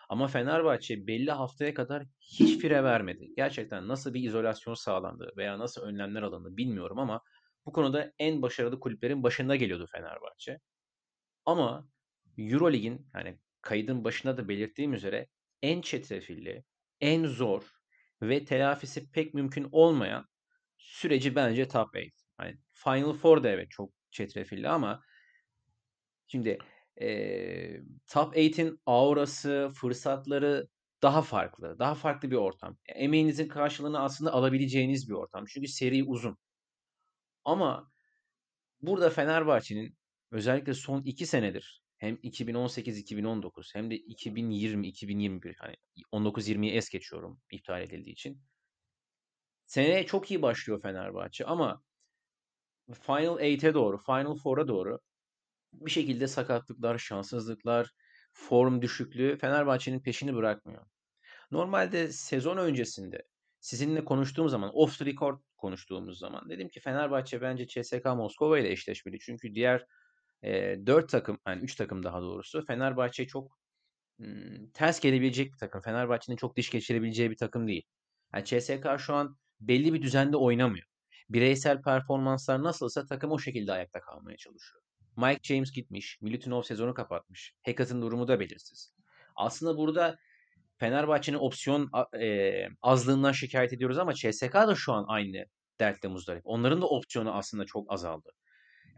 [0.09, 3.29] Ama Fenerbahçe belli haftaya kadar hiç fire vermedi.
[3.37, 7.23] Gerçekten nasıl bir izolasyon sağlandı veya nasıl önlemler alındı bilmiyorum ama
[7.67, 10.59] bu konuda en başarılı kulüplerin başında geliyordu Fenerbahçe.
[11.45, 11.89] Ama
[12.39, 15.29] Eurolig'in yani kaydın başında da belirttiğim üzere
[15.63, 16.65] en çetrefilli,
[17.01, 17.63] en zor
[18.23, 20.27] ve telafisi pek mümkün olmayan
[20.79, 22.27] süreci bence top 8.
[22.37, 25.03] Hani Final Four da evet çok çetrefilli ama
[26.27, 26.59] şimdi
[27.01, 27.09] e,
[28.13, 30.69] top 8'in aurası, fırsatları
[31.03, 31.79] daha farklı.
[31.79, 32.79] Daha farklı bir ortam.
[32.87, 35.45] Emeğinizin karşılığını aslında alabileceğiniz bir ortam.
[35.49, 36.39] Çünkü seri uzun.
[37.47, 37.93] Ama
[38.83, 39.99] burada Fenerbahçe'nin
[40.31, 45.77] özellikle son iki senedir hem 2018-2019 hem de 2020-2021 hani
[46.13, 48.43] 19-20'yi es geçiyorum iptal edildiği için.
[49.67, 51.83] Seneye çok iyi başlıyor Fenerbahçe ama
[52.95, 54.99] Final 8'e doğru, Final 4'a doğru
[55.73, 57.91] bir şekilde sakatlıklar, şanssızlıklar,
[58.33, 60.87] form düşüklüğü Fenerbahçe'nin peşini bırakmıyor.
[61.51, 63.23] Normalde sezon öncesinde
[63.61, 68.71] sizinle konuştuğum zaman, off the record konuştuğumuz zaman dedim ki Fenerbahçe bence CSK Moskova ile
[68.71, 69.19] eşleşmeli.
[69.19, 69.87] Çünkü diğer
[70.43, 73.59] e, 4 takım, yani 3 takım daha doğrusu Fenerbahçe çok
[74.19, 75.81] m, ters gelebilecek bir takım.
[75.81, 77.83] Fenerbahçe'nin çok diş geçirebileceği bir takım değil.
[78.35, 80.87] Yani CSK şu an belli bir düzende oynamıyor.
[81.31, 84.83] Bireysel performanslar nasılsa takım o şekilde ayakta kalmaya çalışıyor.
[85.17, 86.19] Mike James gitmiş.
[86.23, 87.55] Milutinov sezonu kapatmış.
[87.67, 88.95] Hackett'ın durumu da belirsiz.
[89.37, 90.19] Aslında burada
[90.79, 95.45] Fenerbahçe'nin opsiyon e, azlığından şikayet ediyoruz ama CSK da şu an aynı
[95.81, 96.43] dertle muzdarip.
[96.45, 98.31] Onların da opsiyonu aslında çok azaldı.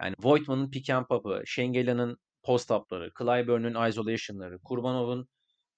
[0.00, 5.28] Yani Voigtman'ın pick and pop'ı, Şengela'nın post-up'ları, Clyburn'un isolation'ları, Kurbanov'un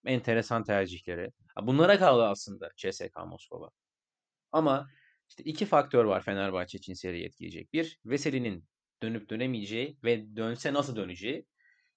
[0.04, 1.30] enteresan tercihleri.
[1.62, 3.70] Bunlara kaldı aslında CSK Moskova.
[4.52, 4.88] Ama
[5.28, 7.72] işte iki faktör var Fenerbahçe için seriyi etkileyecek.
[7.72, 8.64] Bir, Veseli'nin
[9.02, 11.46] dönüp dönemeyeceği ve dönse nasıl döneceği.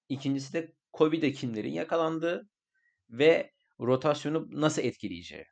[0.10, 2.50] İkincisi de Covid'e kimlerin yakalandığı
[3.10, 5.46] ve rotasyonu nasıl etkileyeceği.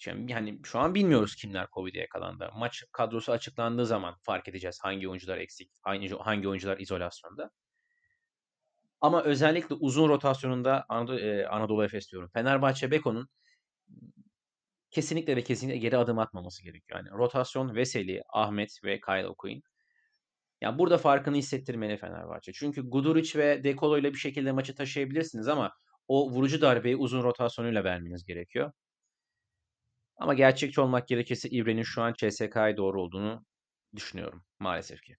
[0.00, 2.50] Şimdi yani şu an bilmiyoruz kimler Covid'e yakalandı.
[2.56, 7.50] Maç kadrosu açıklandığı zaman fark edeceğiz hangi oyuncular eksik, hangi, hangi oyuncular izolasyonda.
[9.00, 12.30] Ama özellikle uzun rotasyonunda Anadolu, e, Anadolu Efes diyorum.
[12.32, 13.28] Fenerbahçe Beko'nun
[14.90, 17.00] kesinlikle ve kesinlikle geri adım atmaması gerekiyor.
[17.00, 19.62] Yani rotasyon Veseli, Ahmet ve Kyle O'Quinn.
[20.60, 22.52] Yani burada farkını hissettirmeli Fenerbahçe.
[22.52, 25.72] Çünkü Guduric ve Dekolo ile bir şekilde maçı taşıyabilirsiniz ama
[26.08, 28.72] o vurucu darbeyi uzun rotasyonuyla vermeniz gerekiyor.
[30.16, 33.44] Ama gerçekçi olmak gerekirse İbre'nin şu an CSK'ya doğru olduğunu
[33.96, 35.16] düşünüyorum maalesef ki.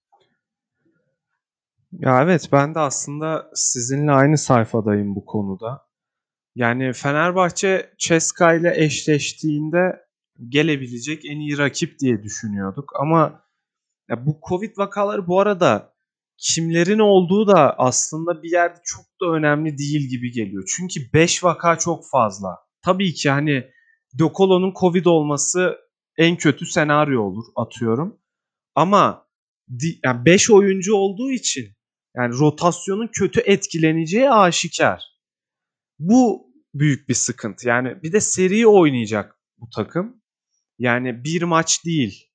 [1.91, 5.87] Ya evet ben de aslında sizinle aynı sayfadayım bu konuda.
[6.55, 10.05] Yani Fenerbahçe Ceska ile eşleştiğinde
[10.49, 12.91] gelebilecek en iyi rakip diye düşünüyorduk.
[12.99, 13.43] Ama
[14.09, 15.92] ya bu Covid vakaları bu arada
[16.37, 20.63] kimlerin olduğu da aslında bir yerde çok da önemli değil gibi geliyor.
[20.77, 22.49] Çünkü 5 vaka çok fazla.
[22.85, 23.63] Tabii ki hani
[24.19, 25.77] Dokolo'nun Covid olması
[26.17, 28.19] en kötü senaryo olur atıyorum.
[28.75, 29.27] Ama
[29.67, 31.75] 5 yani beş oyuncu olduğu için
[32.17, 35.03] yani rotasyonun kötü etkileneceği aşikar.
[35.99, 37.67] Bu büyük bir sıkıntı.
[37.67, 40.21] Yani bir de seri oynayacak bu takım.
[40.79, 42.32] Yani bir maç değil,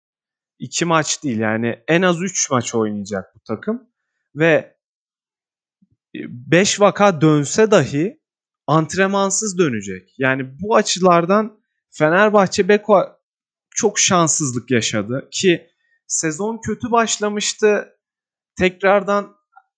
[0.58, 1.38] iki maç değil.
[1.38, 3.88] Yani en az üç maç oynayacak bu takım.
[4.34, 4.76] Ve
[6.14, 8.20] 5 vaka dönse dahi
[8.66, 10.14] antrenmansız dönecek.
[10.18, 13.18] Yani bu açılardan Fenerbahçe Beko
[13.70, 15.70] çok şanssızlık yaşadı ki
[16.06, 17.98] sezon kötü başlamıştı.
[18.58, 19.36] Tekrardan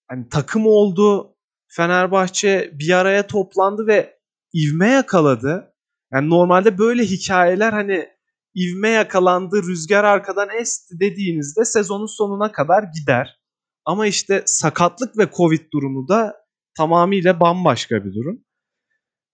[0.08, 1.36] hani takım oldu.
[1.68, 4.18] Fenerbahçe bir araya toplandı ve
[4.54, 5.74] ivme yakaladı.
[6.12, 8.08] Yani normalde böyle hikayeler hani
[8.56, 13.40] ivme yakalandı, rüzgar arkadan esti dediğinizde sezonun sonuna kadar gider.
[13.84, 16.36] Ama işte sakatlık ve Covid durumu da
[16.76, 18.44] tamamıyla bambaşka bir durum.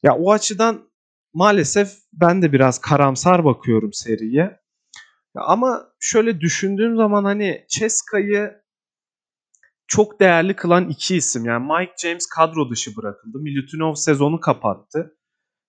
[0.03, 0.91] Ya o açıdan
[1.35, 4.61] maalesef ben de biraz karamsar bakıyorum seriye.
[5.37, 8.67] Ya ama şöyle düşündüğüm zaman hani Ceska'yı
[9.87, 11.45] çok değerli kılan iki isim.
[11.45, 13.39] Yani Mike James kadro dışı bırakıldı.
[13.39, 15.17] Milutinov sezonu kapattı.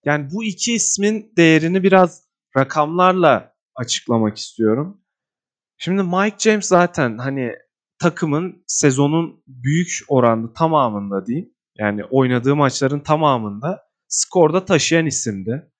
[0.05, 2.26] Yani bu iki ismin değerini biraz
[2.57, 5.01] rakamlarla açıklamak istiyorum.
[5.77, 7.55] Şimdi Mike James zaten hani
[7.99, 11.53] takımın sezonun büyük oranda tamamında diyeyim.
[11.77, 15.71] Yani oynadığı maçların tamamında skorda taşıyan isimdi.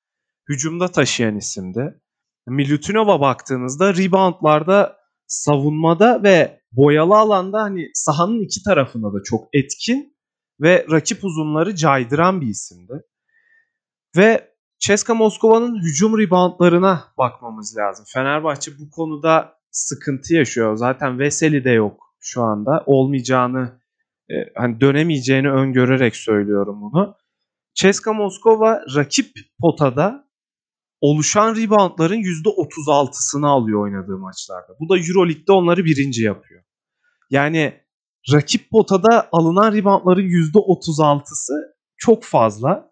[0.49, 2.01] Hücumda taşıyan isimdi.
[2.47, 10.17] Milutinov'a baktığınızda reboundlarda, savunmada ve boyalı alanda hani sahanın iki tarafında da çok etkin
[10.61, 12.93] ve rakip uzunları caydıran bir isimdi.
[14.17, 18.05] Ve Ceska Moskova'nın hücum reboundlarına bakmamız lazım.
[18.13, 20.75] Fenerbahçe bu konuda sıkıntı yaşıyor.
[20.75, 22.83] Zaten Veseli de yok şu anda.
[22.85, 23.79] Olmayacağını
[24.29, 27.15] e, hani dönemeyeceğini öngörerek söylüyorum bunu.
[27.73, 30.27] CSKA Moskova rakip potada
[31.01, 34.75] oluşan reboundların %36'sını alıyor oynadığı maçlarda.
[34.79, 36.63] Bu da Euroleague'de onları birinci yapıyor.
[37.29, 37.73] Yani
[38.33, 41.53] rakip potada alınan reboundların %36'sı
[41.97, 42.91] çok fazla.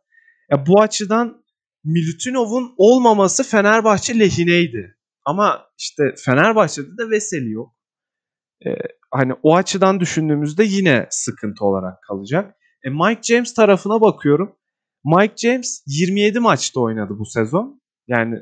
[0.52, 1.45] Ya bu açıdan
[1.86, 4.98] Milutinov'un olmaması Fenerbahçe lehineydi.
[5.26, 7.76] Ama işte Fenerbahçe'de de Veseli yok.
[8.66, 8.70] Ee,
[9.12, 12.56] hani o açıdan düşündüğümüzde yine sıkıntı olarak kalacak.
[12.84, 14.56] E Mike James tarafına bakıyorum.
[15.04, 17.82] Mike James 27 maçta oynadı bu sezon.
[18.08, 18.40] Yani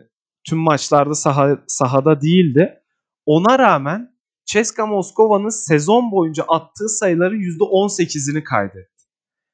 [0.49, 2.79] tüm maçlarda saha, sahada değildi.
[3.25, 4.13] Ona rağmen
[4.45, 8.92] CSKA Moskova'nın sezon boyunca attığı sayıların %18'ini kaydetti.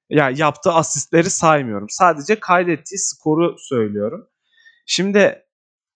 [0.10, 1.88] Ya yani yaptığı asistleri saymıyorum.
[1.89, 4.28] Sadece kaydettiği skoru söylüyorum.
[4.86, 5.43] Şimdi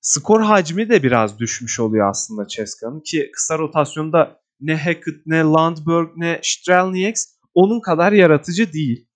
[0.01, 6.09] skor hacmi de biraz düşmüş oluyor aslında Ceska'nın ki kısa rotasyonda ne Hackett ne Landberg
[6.15, 9.07] ne Strelnieks onun kadar yaratıcı değil.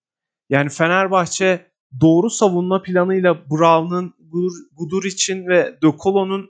[0.49, 4.13] Yani Fenerbahçe doğru savunma planıyla Brown'un,
[4.77, 6.49] Guduric'in ve De Colo'nun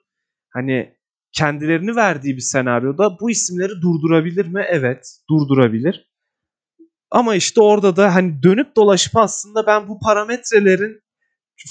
[0.49, 0.95] hani
[1.31, 4.65] kendilerini verdiği bir senaryoda bu isimleri durdurabilir mi?
[4.69, 6.06] Evet, durdurabilir.
[7.11, 11.01] Ama işte orada da hani dönüp dolaşıp aslında ben bu parametrelerin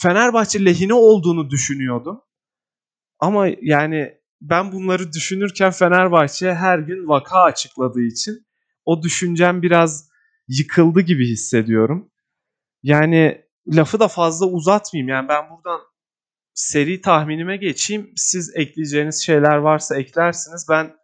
[0.03, 2.22] Fenerbahçe lehine olduğunu düşünüyordum.
[3.18, 8.46] Ama yani ben bunları düşünürken Fenerbahçe her gün vaka açıkladığı için
[8.85, 10.09] o düşüncem biraz
[10.49, 12.11] yıkıldı gibi hissediyorum.
[12.83, 13.44] Yani
[13.75, 15.09] lafı da fazla uzatmayayım.
[15.09, 15.81] Yani ben buradan
[16.55, 18.12] seri tahminime geçeyim.
[18.16, 20.66] Siz ekleyeceğiniz şeyler varsa eklersiniz.
[20.70, 20.96] Ben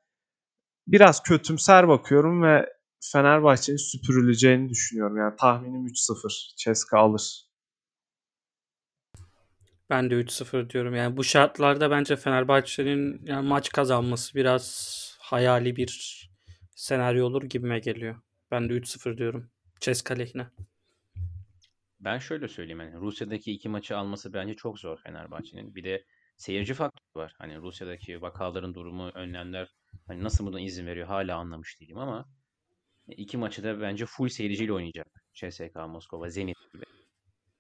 [0.87, 2.66] biraz kötümser bakıyorum ve
[3.02, 5.16] Fenerbahçe'nin süpürüleceğini düşünüyorum.
[5.16, 6.56] Yani tahminim 3-0.
[6.56, 7.46] Ceska alır.
[9.90, 10.94] Ben de 3-0 diyorum.
[10.94, 16.22] Yani bu şartlarda bence Fenerbahçe'nin yani maç kazanması biraz hayali bir
[16.74, 18.16] senaryo olur gibime geliyor.
[18.50, 19.50] Ben de 3-0 diyorum.
[19.80, 20.46] Ceska lehine.
[22.00, 25.74] Ben şöyle söyleyeyim yani Rusya'daki iki maçı alması bence çok zor Fenerbahçe'nin.
[25.74, 26.04] Bir de
[26.36, 27.34] seyirci faktörü var.
[27.38, 29.68] Hani Rusya'daki vakaların durumu, önlemler
[30.06, 32.28] hani nasıl buna izin veriyor hala anlamış değilim ama
[33.08, 35.06] iki maçı da bence full seyirciyle oynayacak.
[35.34, 36.84] CSKA Moskova, Zenit gibi.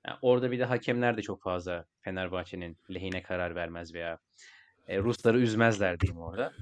[0.06, 4.18] Yani orada bir de hakemler de çok fazla Fenerbahçe'nin lehine karar vermez veya
[4.88, 6.52] e, Rusları üzmezler diyeyim orada.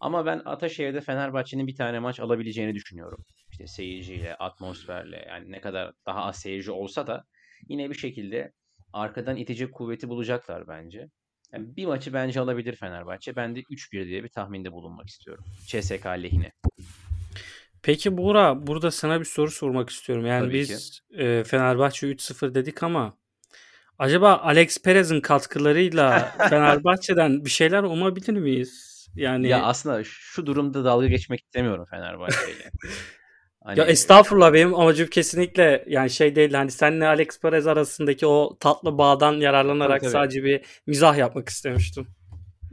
[0.00, 3.24] Ama ben Ataşehir'de Fenerbahçe'nin bir tane maç alabileceğini düşünüyorum.
[3.50, 7.24] İşte seyirciyle, atmosferle yani ne kadar daha az seyirci olsa da
[7.68, 8.52] yine bir şekilde
[8.92, 11.08] arkadan itici kuvveti bulacaklar bence.
[11.52, 13.36] Yani bir maçı bence alabilir Fenerbahçe.
[13.36, 15.44] Ben de 3-1 diye bir tahminde bulunmak istiyorum.
[15.66, 16.52] CSK lehine.
[17.82, 20.26] Peki Buğra burada sana bir soru sormak istiyorum.
[20.26, 23.16] Yani Tabii biz e, Fenerbahçe 3-0 dedik ama
[23.98, 28.92] acaba Alex Perez'in katkılarıyla Fenerbahçe'den bir şeyler umabilir miyiz?
[29.14, 32.70] Yani Ya aslında şu durumda dalga geçmek istemiyorum Fenerbahçe'yle.
[33.64, 33.80] Hani...
[33.80, 38.98] Ya estağfurullah benim amacım kesinlikle yani şey değil hani senle Alex Perez arasındaki o tatlı
[38.98, 40.22] bağdan yararlanarak tabii, tabii.
[40.22, 42.06] sadece bir mizah yapmak istemiştim.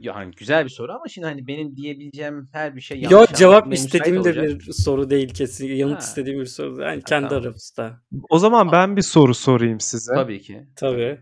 [0.00, 3.12] Ya hani güzel bir soru ama şimdi hani benim diyebileceğim her bir şey yanlış.
[3.12, 5.66] Yok cevap istediğim de bir soru değil kesin.
[5.66, 5.98] Yanıt ha.
[5.98, 6.82] istediğim bir soru.
[6.82, 7.42] Yani ha, kendi tamam.
[7.42, 8.02] aramızda.
[8.30, 10.14] O zaman ben bir soru sorayım size.
[10.14, 10.66] Tabii ki.
[10.76, 11.20] Tabii.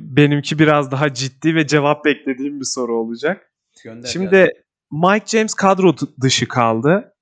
[0.00, 3.52] Benimki biraz daha ciddi ve cevap beklediğim bir soru olacak.
[3.84, 4.52] Gönder Şimdi geldi.
[4.90, 7.12] Mike James kadro dışı kaldı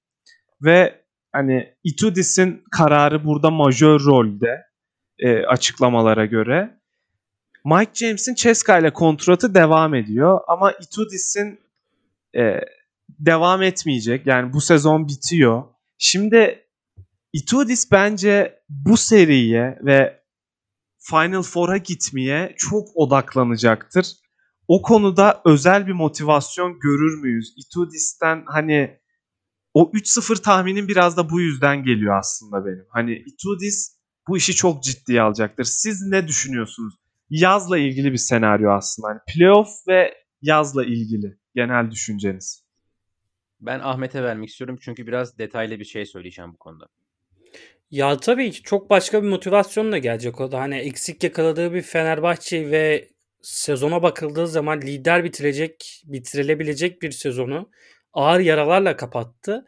[0.63, 4.63] ve hani Itudis'in kararı burada majör rolde
[5.19, 6.81] e, açıklamalara göre.
[7.65, 11.61] Mike James'in Ceska ile kontratı devam ediyor ama Itudis'in
[12.37, 12.61] e,
[13.09, 14.27] devam etmeyecek.
[14.27, 15.63] Yani bu sezon bitiyor.
[15.99, 16.69] Şimdi
[17.33, 20.25] Itudis bence bu seriye ve
[20.99, 24.07] Final Four'a gitmeye çok odaklanacaktır.
[24.69, 27.55] O konuda özel bir motivasyon görür müyüz?
[27.57, 28.99] Itudis'ten hani
[29.75, 32.87] o 3-0 tahminim biraz da bu yüzden geliyor aslında benim.
[32.91, 33.99] Hani Itudis
[34.29, 35.65] bu işi çok ciddiye alacaktır.
[35.65, 36.95] Siz ne düşünüyorsunuz?
[37.31, 39.09] Yazla ilgili bir senaryo aslında.
[39.09, 42.65] Hani playoff ve yazla ilgili genel düşünceniz.
[43.61, 46.89] Ben Ahmet'e vermek istiyorum çünkü biraz detaylı bir şey söyleyeceğim bu konuda.
[47.91, 50.61] Ya tabii ki çok başka bir motivasyonla gelecek o da.
[50.61, 53.09] Hani eksik yakaladığı bir Fenerbahçe ve
[53.43, 57.71] sezona bakıldığı zaman lider bitirecek, bitirilebilecek bir sezonu
[58.13, 59.67] ağır yaralarla kapattı.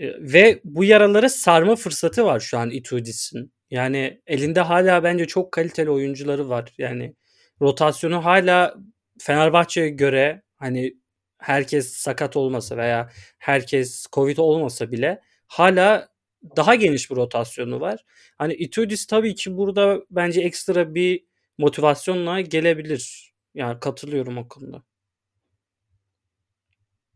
[0.00, 3.52] Ve bu yaraları sarma fırsatı var şu an Itudis'in.
[3.72, 6.72] Yani elinde hala bence çok kaliteli oyuncuları var.
[6.78, 7.14] Yani
[7.62, 8.74] rotasyonu hala
[9.18, 10.96] Fenerbahçe'ye göre hani
[11.38, 16.08] herkes sakat olmasa veya herkes Covid olmasa bile hala
[16.56, 18.04] daha geniş bir rotasyonu var.
[18.38, 21.24] Hani Itudis tabii ki burada bence ekstra bir
[21.58, 23.34] motivasyonla gelebilir.
[23.54, 24.82] Yani katılıyorum o konuda.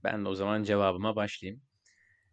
[0.04, 1.62] Ben de o zaman cevabıma başlayayım.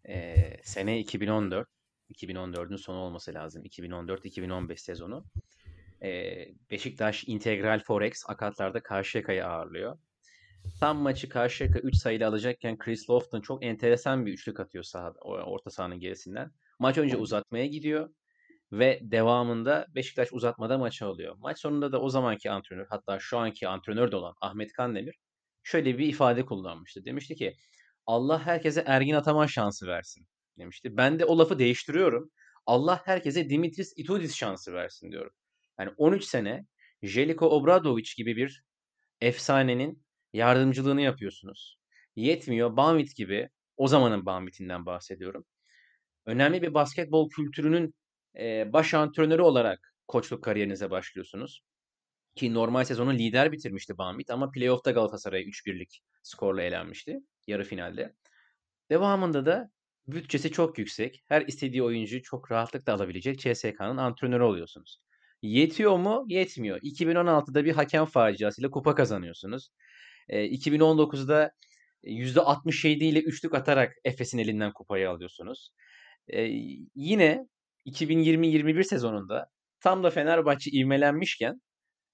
[0.09, 1.67] Ee, sene 2014.
[2.13, 3.63] 2014'ün sonu olması lazım.
[3.63, 5.25] 2014-2015 sezonu.
[6.03, 9.97] Ee, Beşiktaş integral forex akatlarda Karşıyaka'yı ağırlıyor.
[10.79, 15.69] Tam maçı Karşıyaka 3 sayıyla alacakken Chris Lofton çok enteresan bir üçlük atıyor sahada, orta
[15.69, 16.51] sahanın gerisinden.
[16.79, 18.09] Maç önce uzatmaya gidiyor
[18.71, 21.35] ve devamında Beşiktaş uzatmada maçı alıyor.
[21.39, 25.15] Maç sonunda da o zamanki antrenör hatta şu anki antrenör de olan Ahmet Kandemir
[25.63, 27.05] şöyle bir ifade kullanmıştı.
[27.05, 27.57] Demişti ki
[28.05, 30.97] Allah herkese Ergin Ataman şansı versin demişti.
[30.97, 32.31] Ben de o lafı değiştiriyorum.
[32.65, 35.31] Allah herkese Dimitris Itudis şansı versin diyorum.
[35.79, 36.65] Yani 13 sene
[37.03, 38.63] Jeliko Obradovic gibi bir
[39.21, 41.77] efsanenin yardımcılığını yapıyorsunuz.
[42.15, 45.45] Yetmiyor Banvit gibi o zamanın Banvit'inden bahsediyorum.
[46.25, 47.95] Önemli bir basketbol kültürünün
[48.39, 51.63] e, baş antrenörü olarak koçluk kariyerinize başlıyorsunuz.
[52.35, 58.15] Ki normal sezonu lider bitirmişti Banvit ama playoff'ta Galatasaray'a 3-1'lik skorla elenmişti yarı finalde.
[58.89, 59.71] Devamında da
[60.07, 61.23] bütçesi çok yüksek.
[61.27, 64.99] Her istediği oyuncuyu çok rahatlıkla alabilecek CSK'nın antrenörü oluyorsunuz.
[65.41, 66.25] Yetiyor mu?
[66.27, 66.79] Yetmiyor.
[66.81, 69.69] 2016'da bir hakem faciasıyla kupa kazanıyorsunuz.
[70.29, 71.51] E, 2019'da
[72.03, 75.69] %67 ile üçlük atarak Efes'in elinden kupayı alıyorsunuz.
[76.27, 76.41] E,
[76.95, 77.47] yine
[77.85, 81.61] 2020-21 sezonunda tam da Fenerbahçe ivmelenmişken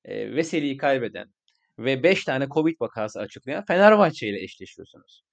[0.06, 1.34] e, Veseli'yi kaybeden
[1.80, 5.23] ve 5 tane Covid vakası açıklayan Fenerbahçe ile eşleşiyorsunuz.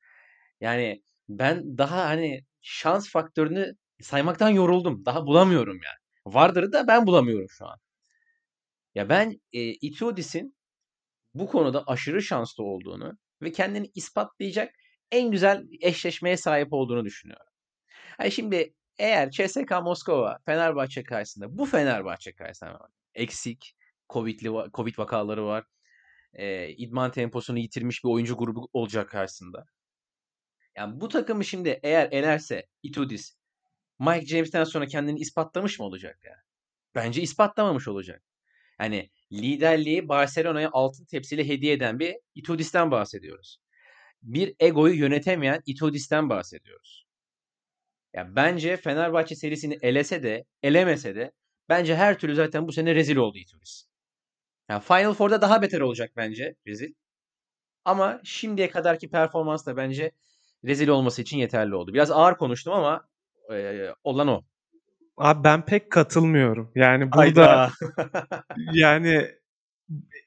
[0.61, 5.05] Yani ben daha hani şans faktörünü saymaktan yoruldum.
[5.05, 6.35] Daha bulamıyorum yani.
[6.35, 7.79] Vardır da ben bulamıyorum şu an.
[8.95, 10.57] Ya ben e, Itiodis'in
[11.35, 14.75] bu konuda aşırı şanslı olduğunu ve kendini ispatlayacak
[15.13, 17.47] en güzel eşleşmeye sahip olduğunu düşünüyorum.
[18.21, 23.77] Yani şimdi eğer CSK Moskova Fenerbahçe karşısında bu Fenerbahçe karşısında eksik
[24.11, 25.65] Covid'li Covid vakaları var.
[26.33, 29.67] E, idman temposunu yitirmiş bir oyuncu grubu olacak karşısında.
[30.77, 33.37] Yani bu takımı şimdi eğer elerse Itudis
[33.99, 36.31] Mike James'ten sonra kendini ispatlamış mı olacak ya?
[36.31, 36.41] Yani?
[36.95, 38.23] Bence ispatlamamış olacak.
[38.81, 43.59] Yani liderliği Barcelona'ya altın tepsiyle hediye eden bir Itudis'ten bahsediyoruz.
[44.23, 47.07] Bir egoyu yönetemeyen Itudis'ten bahsediyoruz.
[48.15, 51.33] Ya bence Fenerbahçe serisini elese de elemese de
[51.69, 53.85] bence her türlü zaten bu sene rezil oldu Itudis.
[54.69, 56.93] Yani Final Four'da daha beter olacak bence rezil.
[57.85, 60.13] Ama şimdiye kadarki performans da bence
[60.65, 61.93] rezil olması için yeterli oldu.
[61.95, 63.09] Biraz ağır konuştum ama
[63.53, 64.43] e, olan o.
[65.17, 66.73] Abi ben pek katılmıyorum.
[66.75, 67.71] Yani burada
[68.73, 69.31] yani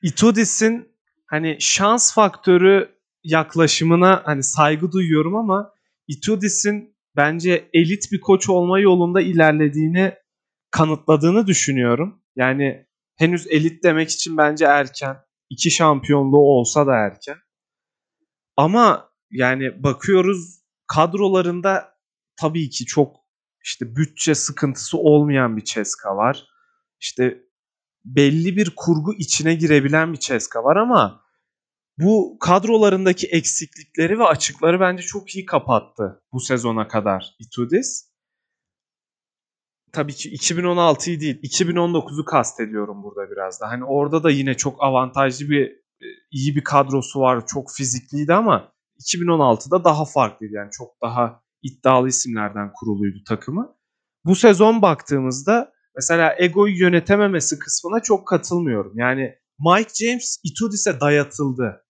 [0.01, 5.73] Itudis'in hani şans faktörü yaklaşımına hani saygı duyuyorum ama
[6.07, 10.13] Itudis'in bence elit bir koç olma yolunda ilerlediğini
[10.71, 12.21] kanıtladığını düşünüyorum.
[12.35, 15.17] Yani henüz elit demek için bence erken.
[15.49, 17.37] İki şampiyonluğu olsa da erken.
[18.57, 21.97] Ama yani bakıyoruz kadrolarında
[22.41, 23.15] tabii ki çok
[23.63, 26.45] işte bütçe sıkıntısı olmayan bir Ceska var.
[26.99, 27.43] İşte
[28.05, 31.23] belli bir kurgu içine girebilen bir Ceska var ama
[31.97, 38.09] bu kadrolarındaki eksiklikleri ve açıkları bence çok iyi kapattı bu sezona kadar Itudis.
[39.91, 43.69] Tabii ki 2016'yı değil 2019'u kastediyorum burada biraz da.
[43.69, 45.65] Hani orada da yine çok avantajlı bir
[46.01, 47.47] e, iyi bir kadrosu var.
[47.47, 50.53] Çok fizikliydi ama 2016'da daha farklıydı.
[50.53, 53.75] Yani çok daha iddialı isimlerden kuruluydu takımı.
[54.25, 58.93] Bu sezon baktığımızda mesela egoyu yönetememesi kısmına çok katılmıyorum.
[58.95, 61.85] Yani Mike James Itudis'e dayatıldı.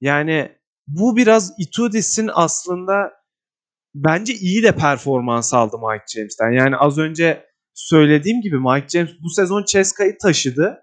[0.00, 3.12] Yani bu biraz Itudis'in aslında
[3.94, 6.50] bence iyi de performans aldı Mike James'ten.
[6.50, 10.82] Yani az önce söylediğim gibi Mike James bu sezon Ceska'yı taşıdı.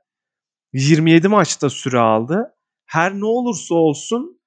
[0.74, 2.56] 27 maçta süre aldı.
[2.86, 4.42] Her ne olursa olsun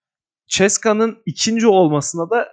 [0.49, 2.49] Ceska'nın ikinci olmasına da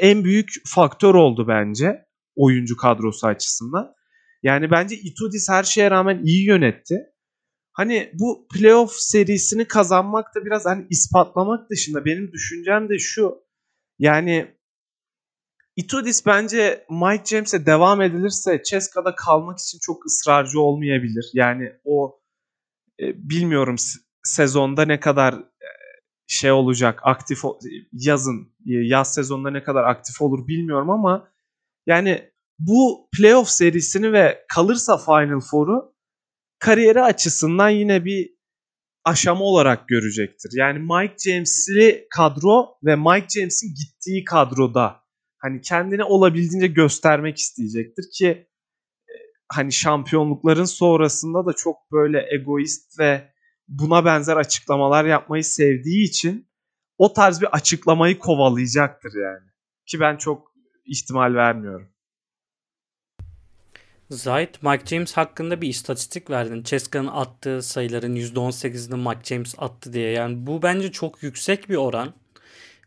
[0.00, 3.94] en büyük faktör oldu bence oyuncu kadrosu açısından.
[4.42, 6.98] Yani bence Itudis her şeye rağmen iyi yönetti.
[7.72, 13.34] Hani bu playoff serisini kazanmak da biraz hani ispatlamak dışında benim düşüncem de şu.
[13.98, 14.58] Yani
[15.76, 21.30] Itudis bence Mike James'e devam edilirse Ceska'da kalmak için çok ısrarcı olmayabilir.
[21.34, 22.20] Yani o
[23.00, 23.76] e, bilmiyorum
[24.22, 25.34] sezonda ne kadar
[26.28, 27.38] şey olacak aktif
[27.92, 31.28] yazın yaz sezonunda ne kadar aktif olur bilmiyorum ama
[31.86, 35.94] yani bu playoff serisini ve kalırsa Final Four'u
[36.58, 38.38] kariyeri açısından yine bir
[39.04, 40.50] aşama olarak görecektir.
[40.54, 44.96] Yani Mike James'li kadro ve Mike James'in gittiği kadroda
[45.38, 49.14] hani kendini olabildiğince göstermek isteyecektir ki e,
[49.52, 53.32] hani şampiyonlukların sonrasında da çok böyle egoist ve
[53.68, 56.48] buna benzer açıklamalar yapmayı sevdiği için
[56.98, 59.48] o tarz bir açıklamayı kovalayacaktır yani.
[59.86, 60.52] Ki ben çok
[60.86, 61.88] ihtimal vermiyorum.
[64.10, 66.62] Zahit, Mike James hakkında bir istatistik verdin.
[66.62, 70.10] Ceska'nın attığı sayıların %18'ini Mike James attı diye.
[70.10, 72.14] Yani bu bence çok yüksek bir oran.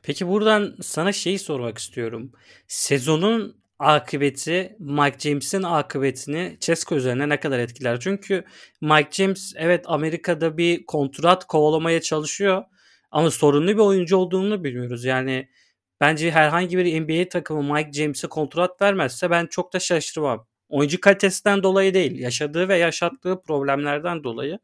[0.04, 2.32] Peki buradan sana şeyi sormak istiyorum.
[2.68, 8.00] Sezonun akıbeti Mike James'in akıbetini Ceska üzerine ne kadar etkiler?
[8.00, 8.44] Çünkü
[8.82, 12.64] Mike James evet Amerika'da bir kontrat kovalamaya çalışıyor
[13.12, 15.06] ama sorunlu bir oyuncu olduğunu bilmiyoruz.
[15.06, 15.50] Yani
[16.02, 20.48] bence herhangi bir NBA takımı Mike James'e kontrat vermezse ben çok da şaşırmam.
[20.70, 24.60] Oyuncu kalitesinden dolayı değil, yaşadığı ve yaşattığı problemlerden dolayı.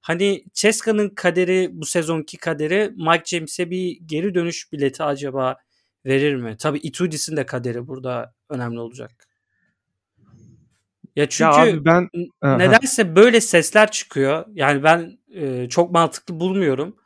[0.00, 5.56] Hani Ceska'nın kaderi bu sezonki kaderi Mike James'e bir geri dönüş bileti acaba
[6.06, 6.56] verir mi?
[6.56, 9.10] Tabii Itudis'in de kaderi burada önemli olacak.
[11.16, 12.08] Ya çünkü Ya abi ben
[12.42, 14.44] nedense böyle sesler çıkıyor.
[14.52, 16.96] Yani ben e, çok mantıklı bulmuyorum.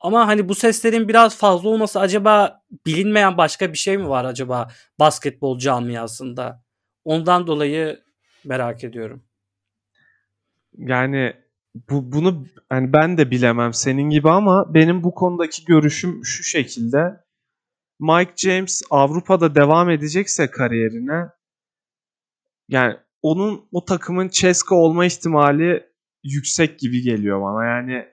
[0.00, 4.68] Ama hani bu seslerin biraz fazla olması acaba bilinmeyen başka bir şey mi var acaba
[4.98, 6.62] basketbol camiasında?
[7.04, 8.00] Ondan dolayı
[8.44, 9.24] merak ediyorum.
[10.78, 11.32] Yani
[11.90, 17.23] bu bunu hani ben de bilemem senin gibi ama benim bu konudaki görüşüm şu şekilde.
[18.04, 21.28] Mike James Avrupa'da devam edecekse kariyerine
[22.68, 25.86] yani onun o takımın Ceska olma ihtimali
[26.24, 27.64] yüksek gibi geliyor bana.
[27.64, 28.08] Yani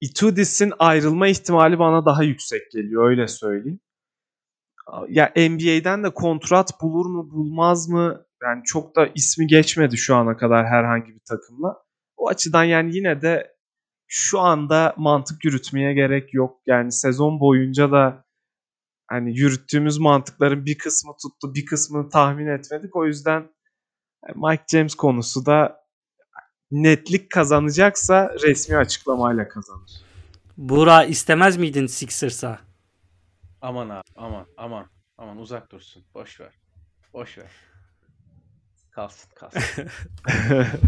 [0.00, 3.80] Itudis'in ayrılma ihtimali bana daha yüksek geliyor öyle söyleyeyim.
[5.08, 8.26] Ya NBA'den de kontrat bulur mu bulmaz mı?
[8.42, 11.76] Yani çok da ismi geçmedi şu ana kadar herhangi bir takımla.
[12.16, 13.56] O açıdan yani yine de
[14.06, 16.60] şu anda mantık yürütmeye gerek yok.
[16.66, 18.29] Yani sezon boyunca da
[19.10, 22.96] hani yürüttüğümüz mantıkların bir kısmı tuttu, bir kısmını tahmin etmedik.
[22.96, 23.50] O yüzden
[24.34, 25.80] Mike James konusu da
[26.70, 29.90] netlik kazanacaksa resmi açıklamayla kazanır.
[30.56, 32.58] Bura istemez miydin Sixers'a?
[33.60, 34.86] Aman abi aman aman
[35.18, 36.04] aman uzak dursun.
[36.14, 36.52] Boş ver.
[37.12, 37.50] Boş ver.
[38.90, 39.62] Kalsın kalsın.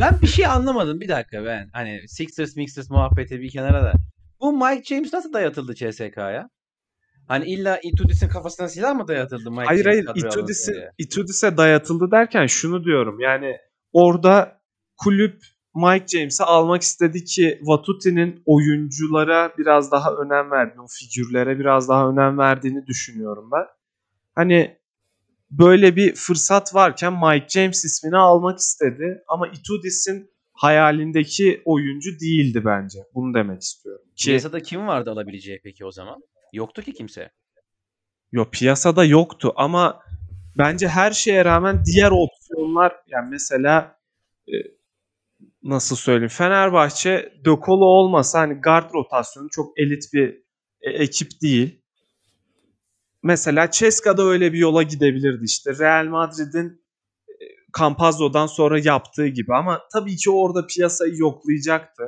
[0.01, 1.71] ben bir şey anlamadım bir dakika ben.
[1.73, 3.93] Hani Sixers Mixers muhabbeti bir kenara da.
[4.41, 6.49] Bu Mike James nasıl dayatıldı CSK'ya?
[7.29, 12.85] Hani illa Itudis'in kafasına silah mı dayatıldı Mike Hayır hayır Itudis'e Itudis'e dayatıldı derken şunu
[12.85, 13.21] diyorum.
[13.21, 13.57] Yani
[13.93, 14.61] orada
[14.97, 15.43] kulüp
[15.75, 22.09] Mike James'i almak istedi ki Vatuti'nin oyunculara biraz daha önem verdiğini, o figürlere biraz daha
[22.09, 23.67] önem verdiğini düşünüyorum ben.
[24.35, 24.79] Hani
[25.51, 32.99] böyle bir fırsat varken Mike James ismini almak istedi ama Itudis'in hayalindeki oyuncu değildi bence.
[33.15, 34.05] Bunu demek istiyorum.
[34.17, 36.23] Ki, Piyasada kim vardı alabileceği peki o zaman?
[36.53, 37.31] Yoktu ki kimse.
[38.33, 40.03] Yok piyasada yoktu ama
[40.59, 43.99] bence her şeye rağmen diğer opsiyonlar yani mesela
[44.49, 44.55] e,
[45.63, 50.43] nasıl söyleyeyim Fenerbahçe De Colo olmasa hani guard rotasyonu çok elit bir
[50.81, 51.83] e, ekip değil.
[53.23, 55.79] Mesela Ceska'da öyle bir yola gidebilirdi işte.
[55.79, 56.83] Real Madrid'in
[57.29, 57.45] e,
[57.79, 62.03] Campazzo'dan sonra yaptığı gibi ama tabii ki orada piyasayı yoklayacaktı.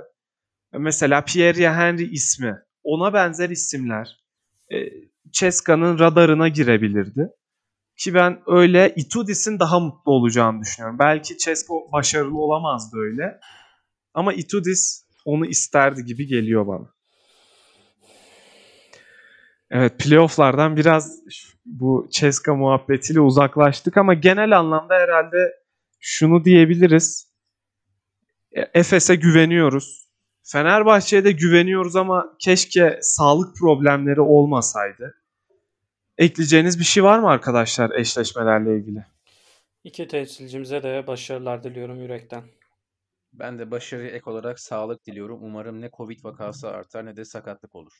[0.72, 4.23] Mesela Pierre Henry ismi, ona benzer isimler
[4.74, 4.92] e,
[5.30, 7.28] Ceska'nın radarına girebilirdi.
[7.96, 10.98] Ki ben öyle Itudis'in daha mutlu olacağını düşünüyorum.
[10.98, 13.40] Belki Cesko başarılı olamazdı öyle.
[14.14, 16.94] Ama Itudis onu isterdi gibi geliyor bana.
[19.70, 21.20] Evet playofflardan biraz
[21.64, 25.52] bu Ceska muhabbetiyle uzaklaştık ama genel anlamda herhalde
[26.00, 27.32] şunu diyebiliriz.
[28.52, 30.08] E, Efes'e güveniyoruz.
[30.46, 35.14] Fenerbahçe'ye de güveniyoruz ama keşke sağlık problemleri olmasaydı.
[36.18, 39.04] Ekleyeceğiniz bir şey var mı arkadaşlar eşleşmelerle ilgili?
[39.84, 42.44] İki temsilcimize de başarılar diliyorum yürekten.
[43.32, 45.38] Ben de başarı ek olarak sağlık diliyorum.
[45.42, 47.92] Umarım ne Covid vakası artar ne de sakatlık olur.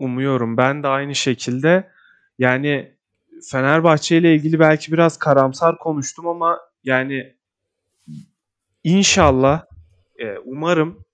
[0.00, 0.56] Umuyorum.
[0.56, 1.90] Ben de aynı şekilde
[2.38, 2.96] yani
[3.50, 7.36] Fenerbahçe ile ilgili belki biraz karamsar konuştum ama yani
[8.84, 9.65] inşallah
[10.18, 11.04] e, umarım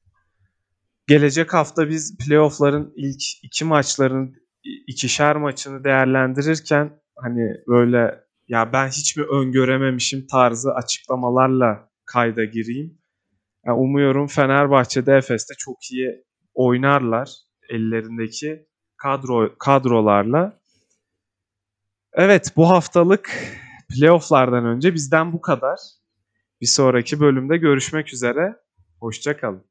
[1.07, 4.35] gelecek hafta biz playoff'ların ilk iki maçların
[4.87, 12.99] ikişer maçını değerlendirirken hani böyle ya ben hiç mi öngörememişim tarzı açıklamalarla kayda gireyim.
[13.67, 16.25] Yani umuyorum Fenerbahçe'de Efes'te çok iyi
[16.55, 17.31] oynarlar
[17.69, 20.61] ellerindeki kadro kadrolarla.
[22.13, 23.31] Evet bu haftalık
[23.89, 25.79] playofflardan önce bizden bu kadar.
[26.61, 28.57] Bir sonraki bölümde görüşmek üzere.
[29.03, 29.65] Hoşçakalın.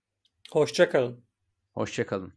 [0.51, 1.23] Hoşçakalın.
[1.73, 2.33] Hoşçakalın.